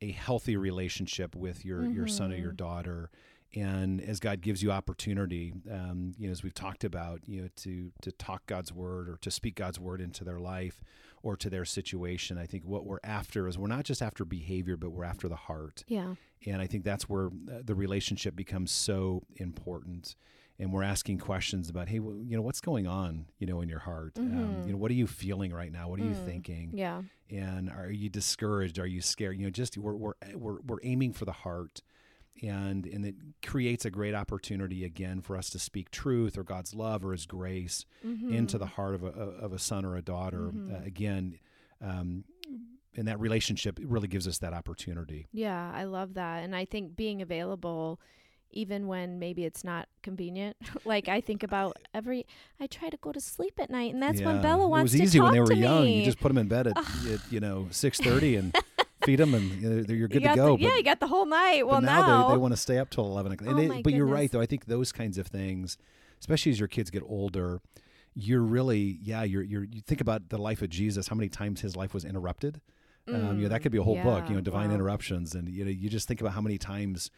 a 0.00 0.10
healthy 0.12 0.56
relationship 0.56 1.34
with 1.34 1.64
your 1.64 1.84
your 1.86 2.06
son 2.06 2.32
or 2.32 2.36
your 2.36 2.52
Mhm. 2.52 2.56
daughter. 2.56 3.10
And 3.54 4.00
as 4.00 4.18
God 4.18 4.40
gives 4.40 4.62
you 4.62 4.72
opportunity, 4.72 5.52
um, 5.70 6.14
you 6.18 6.26
know, 6.26 6.32
as 6.32 6.42
we've 6.42 6.54
talked 6.54 6.84
about, 6.84 7.20
you 7.28 7.42
know, 7.42 7.48
to 7.56 7.92
to 8.02 8.10
talk 8.12 8.46
God's 8.46 8.72
word 8.72 9.08
or 9.08 9.16
to 9.18 9.30
speak 9.30 9.54
God's 9.54 9.78
word 9.78 10.00
into 10.00 10.24
their 10.24 10.40
life 10.40 10.82
or 11.22 11.36
to 11.36 11.48
their 11.48 11.64
situation, 11.64 12.36
I 12.36 12.46
think 12.46 12.64
what 12.64 12.84
we're 12.84 12.98
after 13.04 13.46
is 13.48 13.56
we're 13.58 13.68
not 13.68 13.84
just 13.84 14.02
after 14.02 14.24
behavior, 14.24 14.76
but 14.76 14.90
we're 14.90 15.04
after 15.04 15.28
the 15.28 15.36
heart. 15.36 15.84
Yeah. 15.86 16.14
And 16.46 16.60
I 16.60 16.66
think 16.66 16.82
that's 16.84 17.08
where 17.08 17.26
uh, 17.28 17.62
the 17.62 17.74
relationship 17.74 18.34
becomes 18.34 18.70
so 18.72 19.22
important. 19.36 20.16
And 20.62 20.72
we're 20.72 20.84
asking 20.84 21.18
questions 21.18 21.68
about, 21.68 21.88
hey, 21.88 21.98
well, 21.98 22.22
you 22.24 22.36
know, 22.36 22.42
what's 22.42 22.60
going 22.60 22.86
on, 22.86 23.26
you 23.38 23.48
know, 23.48 23.60
in 23.62 23.68
your 23.68 23.80
heart? 23.80 24.12
Um, 24.16 24.28
Mhm. 24.30 24.66
you 24.66 24.72
know, 24.72 24.78
what 24.78 24.92
are 24.92 24.94
you 24.94 25.08
feeling 25.08 25.52
right 25.52 25.72
now? 25.72 25.88
What 25.88 25.98
are 25.98 26.04
you 26.04 26.14
Mm. 26.14 26.24
thinking? 26.24 26.72
Yeah. 26.72 27.02
and 27.30 27.68
are 27.70 27.90
you 27.90 28.10
discouraged 28.10 28.78
are 28.78 28.86
you 28.86 29.00
scared 29.00 29.38
you 29.38 29.44
know 29.44 29.50
just 29.50 29.78
we're 29.78 29.94
we're 29.94 30.12
we're, 30.34 30.60
we're 30.66 30.78
aiming 30.82 31.12
for 31.14 31.24
the 31.24 31.32
heart 31.32 31.80
and 32.42 32.84
and 32.84 33.06
it 33.06 33.14
creates 33.46 33.84
a 33.86 33.90
great 33.90 34.14
opportunity 34.14 34.84
again 34.84 35.20
for 35.22 35.36
us 35.36 35.48
to 35.48 35.58
speak 35.58 35.90
truth 35.90 36.36
or 36.36 36.42
God's 36.44 36.74
love 36.74 37.04
or 37.06 37.12
his 37.12 37.24
grace 37.24 37.86
into 38.28 38.58
the 38.58 38.66
Mhm. 38.66 38.70
heart 38.70 38.94
of 38.94 39.02
a 39.04 39.06
of 39.08 39.52
a 39.54 39.58
son 39.58 39.84
or 39.86 39.96
a 39.96 40.02
daughter 40.02 40.52
Mhm. 40.52 40.74
uh, 40.74 40.84
again 40.84 41.38
um 41.80 42.24
and 42.96 43.08
that 43.08 43.18
relationship 43.18 43.78
really 43.82 44.08
gives 44.08 44.28
us 44.28 44.38
that 44.38 44.52
opportunity 44.52 45.26
Yeah, 45.32 45.72
I 45.74 45.84
love 45.84 46.12
that. 46.14 46.42
And 46.44 46.54
I 46.54 46.66
think 46.66 46.96
being 46.96 47.22
available 47.22 47.98
even 48.52 48.86
when 48.86 49.18
maybe 49.18 49.44
it's 49.44 49.64
not 49.64 49.88
convenient. 50.02 50.56
like 50.84 51.08
I 51.08 51.20
think 51.20 51.42
about 51.42 51.76
every 51.94 52.26
I 52.60 52.66
try 52.66 52.88
to 52.90 52.96
go 52.98 53.12
to 53.12 53.20
sleep 53.20 53.54
at 53.58 53.70
night 53.70 53.92
and 53.94 54.02
that's 54.02 54.20
when 54.20 54.40
Bella 54.42 54.66
wants 54.68 54.92
to 54.92 54.98
talk 54.98 54.98
to 54.98 54.98
me. 54.98 55.00
it 55.00 55.04
was 55.04 55.08
easy 55.14 55.20
when 55.20 55.32
they 55.32 55.40
were 55.40 55.52
young 55.52 55.84
me. 55.86 55.98
you 55.98 56.02
just 56.04 56.20
put 56.20 56.28
them 56.28 56.38
in 56.38 56.48
bed 56.48 56.66
at, 56.68 56.76
at 56.78 57.20
you 57.30 57.40
know 57.40 57.68
6:30 57.70 58.38
and 58.38 58.56
feed 59.02 59.18
them 59.18 59.34
and 59.34 59.50
you 59.60 59.68
know, 59.70 59.82
they're- 59.82 59.96
you're 59.96 60.08
good 60.08 60.22
You 60.22 60.28
to 60.30 60.36
go 60.36 60.56
the- 60.56 60.62
yeah, 60.62 60.76
you 60.76 60.82
got 60.84 61.00
the 61.00 61.08
whole 61.08 61.26
night. 61.26 61.66
Well, 61.66 61.80
but 61.80 61.86
now, 61.86 62.06
now, 62.06 62.26
they, 62.28 62.34
they 62.34 62.38
want 62.38 62.52
to 62.52 62.56
stay 62.60 62.78
up 62.78 62.90
till 62.90 63.04
11 63.04 63.32
o'clock. 63.32 63.50
And 63.50 63.58
Oh 63.58 63.68
my 63.68 63.82
but 63.82 63.92
you're 63.92 64.06
right, 64.06 64.30
though. 64.30 64.40
I 64.40 64.46
think 64.46 64.66
those 64.66 64.92
kinds 64.92 65.18
of 65.18 65.26
things, 65.26 65.76
especially 66.20 66.52
as 66.52 66.58
your 66.60 66.68
kids 66.68 66.90
get 66.90 67.02
older, 67.04 67.60
you're 68.14 68.42
really, 68.42 68.98
yeah, 69.02 69.22
you're, 69.22 69.42
you're, 69.42 69.64
you 69.64 69.80
think 69.80 70.00
about 70.00 70.28
the 70.28 70.38
life 70.38 70.60
of 70.62 70.68
Jesus, 70.68 71.08
how 71.08 71.16
many 71.16 71.28
times 71.30 71.62
his 71.62 71.74
life 71.76 71.94
was 71.94 72.04
interrupted. 72.04 72.60
Um, 73.08 73.36
you 73.38 73.42
know, 73.44 73.48
that 73.48 73.60
Mm, 73.60 73.62
could 73.64 73.72
be 73.72 73.78
a 73.78 73.82
whole 73.82 74.00
book, 74.00 74.28
you 74.28 74.34
know, 74.36 74.40
divine 74.40 74.68
wow. 74.68 74.74
interruptions. 74.76 75.34
And, 75.34 75.48
you 75.48 75.64
know, 75.64 75.70
you 75.70 75.88
just 75.88 76.06
think 76.06 76.20
about 76.20 76.34
how 76.34 76.40
many 76.40 76.56
times, 76.58 77.10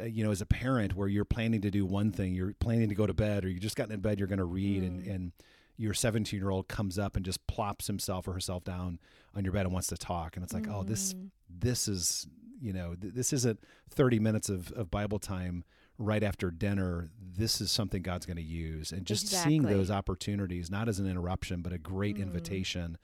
uh, 0.00 0.04
you 0.04 0.24
know, 0.24 0.30
as 0.30 0.40
a 0.40 0.46
parent 0.46 0.94
where 0.96 1.08
you're 1.08 1.24
planning 1.24 1.60
to 1.62 1.70
do 1.70 1.84
one 1.84 2.10
thing, 2.12 2.34
you're 2.34 2.54
planning 2.60 2.88
to 2.88 2.94
go 2.94 3.06
to 3.06 3.14
bed 3.14 3.44
or 3.44 3.48
you 3.48 3.60
just 3.60 3.76
gotten 3.76 3.92
in 3.92 4.00
bed, 4.00 4.18
you're 4.18 4.28
going 4.28 4.38
to 4.38 4.44
read 4.44 4.82
and, 4.82 5.02
Mm. 5.02 5.14
and 5.14 5.32
your 5.76 5.94
17 5.94 6.38
year 6.38 6.50
old 6.50 6.68
comes 6.68 6.98
up 6.98 7.16
and 7.16 7.24
just 7.24 7.46
plops 7.46 7.86
himself 7.88 8.26
or 8.28 8.32
herself 8.32 8.62
down 8.64 8.98
on 9.34 9.44
your 9.44 9.52
bed 9.52 9.64
and 9.66 9.72
wants 9.72 9.88
to 9.88 9.96
talk. 9.96 10.36
And 10.36 10.44
it's 10.44 10.52
like, 10.54 10.68
oh, 10.68 10.82
this, 10.82 11.14
Mm. 11.14 11.30
this 11.48 11.88
is 11.88 12.26
you 12.60 12.72
know 12.72 12.94
th- 12.94 13.12
this 13.12 13.32
isn't 13.32 13.58
30 13.90 14.20
minutes 14.20 14.48
of, 14.48 14.70
of 14.72 14.88
bible 14.88 15.18
time 15.18 15.64
right 15.98 16.22
after 16.22 16.48
dinner 16.48 17.10
this 17.20 17.60
is 17.60 17.72
something 17.72 18.02
god's 18.02 18.24
going 18.24 18.36
to 18.36 18.42
use 18.42 18.92
and 18.92 19.04
just 19.04 19.26
seeing 19.26 19.62
those 19.62 19.90
opportunities 19.90 20.70
not 20.70 20.88
as 20.88 21.00
an 21.00 21.08
interruption 21.08 21.60
but 21.60 21.72
a 21.72 21.78
great 21.78 22.16
Mm. 22.18 22.22
invitation 22.22 22.98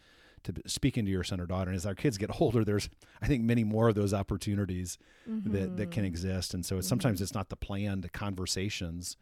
to 0.44 0.53
b- 0.53 0.62
speak 0.66 0.96
into 0.98 1.11
your 1.11 1.24
son 1.24 1.40
or 1.40 1.46
daughter 1.46 1.70
and 1.70 1.77
as 1.77 1.87
our 1.87 1.94
kids 1.94 2.18
get 2.18 2.40
older 2.40 2.64
there's 2.64 2.88
i 3.22 3.27
think 3.27 3.42
many 3.42 3.64
more 3.64 3.88
of 3.88 3.94
those 3.94 4.12
opportunities 4.14 4.98
that, 5.44 5.77
that 5.77 5.90
can 5.90 6.05
Mhm. 6.05 6.09
exist 6.09 6.55
and 6.55 6.64
so 6.64 6.79
it's, 6.79 6.88
sometimes 6.88 7.20
it's 7.20 7.35
not 7.35 7.48
the 7.48 7.57
planned 7.57 8.11
conversations 8.12 9.16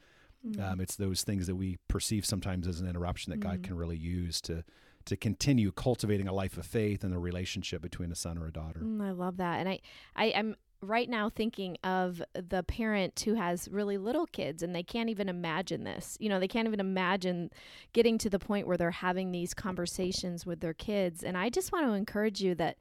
Mhm. 0.46 0.60
um, 0.72 0.80
it's 0.80 0.96
those 0.96 1.24
things 1.24 1.46
that 1.46 1.56
we 1.56 1.78
perceive 1.88 2.24
sometimes 2.24 2.66
as 2.68 2.80
an 2.80 2.86
interruption 2.88 3.30
that 3.30 3.40
god 3.40 3.62
can 3.62 3.76
really 3.76 3.96
use 3.96 4.40
to 4.42 4.62
to 5.04 5.16
continue 5.16 5.70
cultivating 5.70 6.26
a 6.28 6.32
life 6.32 6.56
of 6.58 6.66
faith 6.66 7.04
and 7.04 7.12
the 7.12 7.18
relationship 7.18 7.80
between 7.80 8.10
a 8.10 8.14
son 8.16 8.36
or 8.38 8.46
a 8.46 8.52
daughter 8.52 8.80
Mm, 8.80 9.00
I 9.02 9.12
love 9.12 9.36
that. 9.36 9.60
And 9.60 9.68
I, 9.68 9.78
I 10.16 10.26
am 10.26 10.56
right 10.82 11.08
now 11.08 11.28
thinking 11.28 11.76
of 11.82 12.22
the 12.34 12.62
parent 12.62 13.20
who 13.20 13.34
has 13.34 13.68
really 13.68 13.98
little 13.98 14.26
kids 14.26 14.62
and 14.62 14.74
they 14.74 14.82
can't 14.82 15.08
even 15.08 15.28
imagine 15.28 15.84
this. 15.84 16.16
You 16.20 16.28
know, 16.28 16.38
they 16.38 16.48
can't 16.48 16.68
even 16.68 16.80
imagine 16.80 17.50
getting 17.92 18.18
to 18.18 18.30
the 18.30 18.38
point 18.38 18.66
where 18.66 18.76
they're 18.76 18.90
having 18.90 19.32
these 19.32 19.54
conversations 19.54 20.44
with 20.44 20.60
their 20.60 20.74
kids. 20.74 21.22
And 21.22 21.36
I 21.36 21.48
just 21.48 21.72
want 21.72 21.86
to 21.86 21.92
encourage 21.92 22.40
you 22.40 22.54
that 22.56 22.76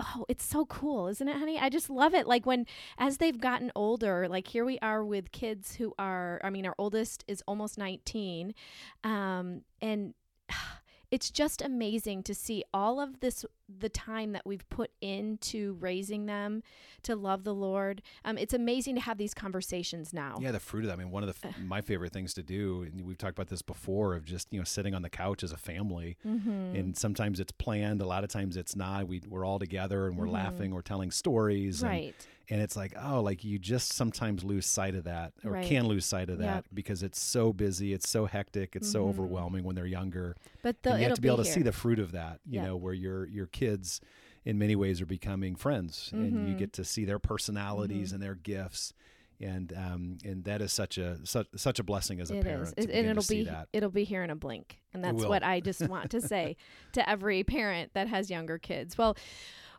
oh, 0.00 0.24
it's 0.28 0.44
so 0.44 0.64
cool, 0.66 1.08
isn't 1.08 1.28
it, 1.28 1.36
honey? 1.36 1.58
I 1.58 1.68
just 1.68 1.90
love 1.90 2.14
it. 2.14 2.26
Like 2.26 2.46
when 2.46 2.66
as 2.98 3.18
they've 3.18 3.40
gotten 3.40 3.72
older, 3.74 4.28
like 4.28 4.46
here 4.46 4.64
we 4.64 4.78
are 4.80 5.04
with 5.04 5.32
kids 5.32 5.74
who 5.74 5.94
are 5.98 6.40
I 6.44 6.50
mean, 6.50 6.66
our 6.66 6.74
oldest 6.78 7.24
is 7.28 7.42
almost 7.46 7.78
19. 7.78 8.54
Um 9.04 9.62
and 9.80 10.14
it's 11.10 11.30
just 11.30 11.60
amazing 11.60 12.22
to 12.22 12.34
see 12.34 12.64
all 12.72 13.00
of 13.00 13.20
this 13.20 13.44
the 13.80 13.88
time 13.88 14.32
that 14.32 14.42
we've 14.44 14.68
put 14.68 14.90
into 15.00 15.76
raising 15.80 16.26
them 16.26 16.62
to 17.02 17.14
love 17.16 17.44
the 17.44 17.54
lord 17.54 18.02
um, 18.24 18.38
it's 18.38 18.54
amazing 18.54 18.94
to 18.94 19.00
have 19.00 19.18
these 19.18 19.34
conversations 19.34 20.12
now 20.12 20.36
Yeah, 20.40 20.52
the 20.52 20.60
fruit 20.60 20.84
of 20.84 20.86
that. 20.88 20.94
I 20.94 20.96
mean, 20.96 21.10
one 21.10 21.22
of 21.22 21.40
the 21.40 21.48
f- 21.48 21.54
my 21.64 21.80
favorite 21.80 22.12
things 22.12 22.34
to 22.34 22.42
do, 22.42 22.82
and 22.82 23.00
we've 23.02 23.18
talked 23.18 23.36
about 23.38 23.48
this 23.48 23.62
before, 23.62 24.14
of 24.14 24.24
just 24.24 24.48
you 24.50 24.58
know 24.58 24.64
sitting 24.64 24.94
on 24.94 25.02
the 25.02 25.10
couch 25.10 25.42
as 25.42 25.52
a 25.52 25.56
family, 25.56 26.16
mm-hmm. 26.26 26.74
and 26.76 26.96
sometimes 26.96 27.40
it's 27.40 27.52
planned, 27.52 28.00
a 28.00 28.06
lot 28.06 28.24
of 28.24 28.30
times 28.30 28.56
it's 28.56 28.76
not. 28.76 29.06
We 29.08 29.22
we're 29.28 29.44
all 29.44 29.58
together 29.58 30.06
and 30.06 30.16
we're 30.16 30.26
Mhm. 30.26 30.32
laughing, 30.32 30.74
we're 30.74 30.82
telling 30.82 31.10
stories, 31.10 31.82
and, 31.82 31.90
right 31.90 32.14
and 32.50 32.60
it's 32.60 32.76
like 32.76 32.92
oh, 33.00 33.20
like 33.22 33.44
you 33.44 33.58
just 33.58 33.92
sometimes 33.92 34.42
lose 34.44 34.66
sight 34.66 34.94
of 34.94 35.04
that, 35.04 35.32
or 35.44 35.52
Right. 35.52 35.64
can 35.66 35.86
lose 35.86 36.04
sight 36.04 36.28
of 36.28 36.38
that 36.38 36.44
Yep. 36.56 36.64
because 36.74 37.02
it's 37.02 37.20
so 37.20 37.52
busy, 37.52 37.92
it's 37.92 38.08
so 38.08 38.26
hectic, 38.26 38.74
it's 38.76 38.90
so 38.90 39.04
Mhm. 39.04 39.08
overwhelming 39.10 39.64
when 39.64 39.74
they're 39.76 39.86
younger, 39.86 40.36
but 40.62 40.82
the, 40.82 40.90
and 40.90 41.00
you 41.00 41.04
have 41.06 41.14
to 41.14 41.20
be 41.22 41.28
able 41.28 41.38
to 41.38 41.44
see 41.44 41.62
the 41.62 41.72
fruit 41.72 41.98
of 42.00 42.12
that. 42.12 42.40
You 42.44 42.56
Yep. 42.60 42.64
know, 42.66 42.76
where 42.76 42.94
your 42.94 43.26
your 43.26 43.46
kids. 43.46 43.61
Kids 43.66 44.00
in 44.44 44.58
many 44.58 44.74
ways, 44.74 45.00
are 45.00 45.06
becoming 45.06 45.54
friends, 45.54 46.10
and 46.12 46.48
you 46.48 46.54
Mhm. 46.56 46.58
get 46.58 46.72
to 46.72 46.84
see 46.84 47.04
their 47.04 47.20
personalities 47.20 48.10
Mhm. 48.10 48.14
and 48.14 48.22
their 48.24 48.34
gifts, 48.34 48.92
and 49.40 49.72
um, 49.72 50.18
and 50.24 50.42
that 50.44 50.60
is 50.60 50.72
such 50.72 50.98
a 50.98 51.24
such, 51.24 51.46
such 51.54 51.78
a 51.78 51.84
blessing 51.84 52.20
as 52.20 52.30
a 52.32 52.38
It 52.38 52.44
parent 52.44 52.74
It- 52.76 52.90
and 52.90 53.06
it'll 53.06 53.22
be 53.28 53.44
that. 53.44 53.68
it'll 53.72 53.90
be 53.90 54.02
here 54.02 54.24
in 54.24 54.30
a 54.30 54.34
blink, 54.36 54.80
and 54.92 55.04
that's 55.04 55.24
what 55.24 55.44
I 55.44 55.60
just 55.60 55.80
want 55.88 56.10
to 56.10 56.20
say 56.20 56.56
to 56.92 57.08
every 57.08 57.44
parent 57.44 57.92
that 57.94 58.08
has 58.08 58.30
younger 58.30 58.58
kids. 58.58 58.98
Well, 58.98 59.16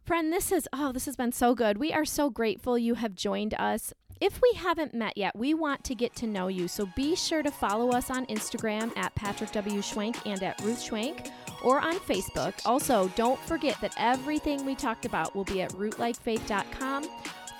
friend, 0.05 0.31
this 0.31 0.49
is 0.49 0.65
oh, 0.71 0.93
this 0.93 1.05
has 1.07 1.17
been 1.17 1.33
so 1.33 1.53
good. 1.55 1.77
We 1.77 1.91
are 1.91 2.05
so 2.05 2.29
grateful 2.29 2.77
you 2.77 2.93
have 2.95 3.15
joined 3.15 3.53
us. 3.55 3.93
If 4.21 4.39
we 4.41 4.53
haven't 4.55 4.93
met 4.93 5.17
yet, 5.17 5.35
we 5.35 5.53
want 5.53 5.83
to 5.83 5.95
get 5.95 6.15
to 6.17 6.27
know 6.27 6.47
you, 6.47 6.69
so 6.69 6.85
be 6.95 7.15
sure 7.17 7.43
to 7.43 7.51
follow 7.51 7.89
us 7.89 8.09
on 8.09 8.25
Instagram 8.27 8.95
at 8.95 9.13
Patrick 9.15 9.51
W 9.51 9.81
Schwenk 9.81 10.15
and 10.25 10.41
at 10.41 10.61
Ruth 10.61 10.79
Schwenk, 10.79 11.29
or 11.63 11.79
on 11.79 11.95
Facebook. 11.95 12.53
Also, 12.65 13.11
don't 13.15 13.39
forget 13.41 13.79
that 13.81 13.93
everything 13.97 14.65
we 14.65 14.75
talked 14.75 15.05
about 15.05 15.35
will 15.35 15.45
be 15.45 15.61
at 15.61 15.71
rootlikefaith.com 15.71 17.07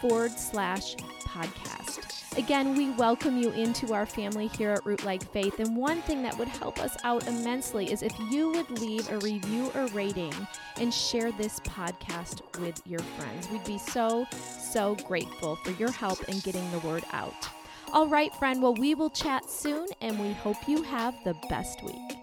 forward 0.02 0.32
slash 0.32 0.96
podcast. 0.96 2.38
Again, 2.38 2.76
we 2.76 2.90
welcome 2.92 3.38
you 3.38 3.52
into 3.52 3.94
our 3.94 4.08
family 4.08 4.48
here 4.48 4.72
at 4.72 4.86
Root 4.86 5.06
Like 5.06 5.32
Faith. 5.32 5.60
And 5.60 5.78
one 5.78 6.02
thing 6.02 6.24
that 6.24 6.38
would 6.40 6.48
help 6.48 6.80
us 6.80 6.98
out 7.04 7.28
immensely 7.28 7.92
is 7.92 8.02
if 8.02 8.14
you 8.32 8.50
would 8.52 8.70
leave 8.72 9.10
a 9.12 9.20
review 9.20 9.72
or 9.76 9.86
rating 9.88 10.34
and 10.78 10.92
share 10.92 11.32
this 11.32 11.60
podcast 11.60 12.42
with 12.60 12.82
your 12.88 13.00
friends. 13.00 13.50
We'd 13.52 13.64
be 13.66 13.78
so, 13.78 14.26
so 14.60 14.96
grateful 15.08 15.58
for 15.58 15.72
your 15.72 15.92
help 15.92 16.28
in 16.28 16.40
getting 16.40 16.70
the 16.72 16.80
word 16.80 17.04
out. 17.14 17.48
All 17.92 18.08
right, 18.08 18.34
friend. 18.36 18.64
Well, 18.64 18.74
we 18.74 18.96
will 18.96 19.12
chat 19.12 19.48
soon, 19.48 19.88
and 20.02 20.20
we 20.20 20.34
hope 20.34 20.68
you 20.68 20.82
have 20.82 21.14
the 21.24 21.36
best 21.50 21.84
week. 21.84 22.23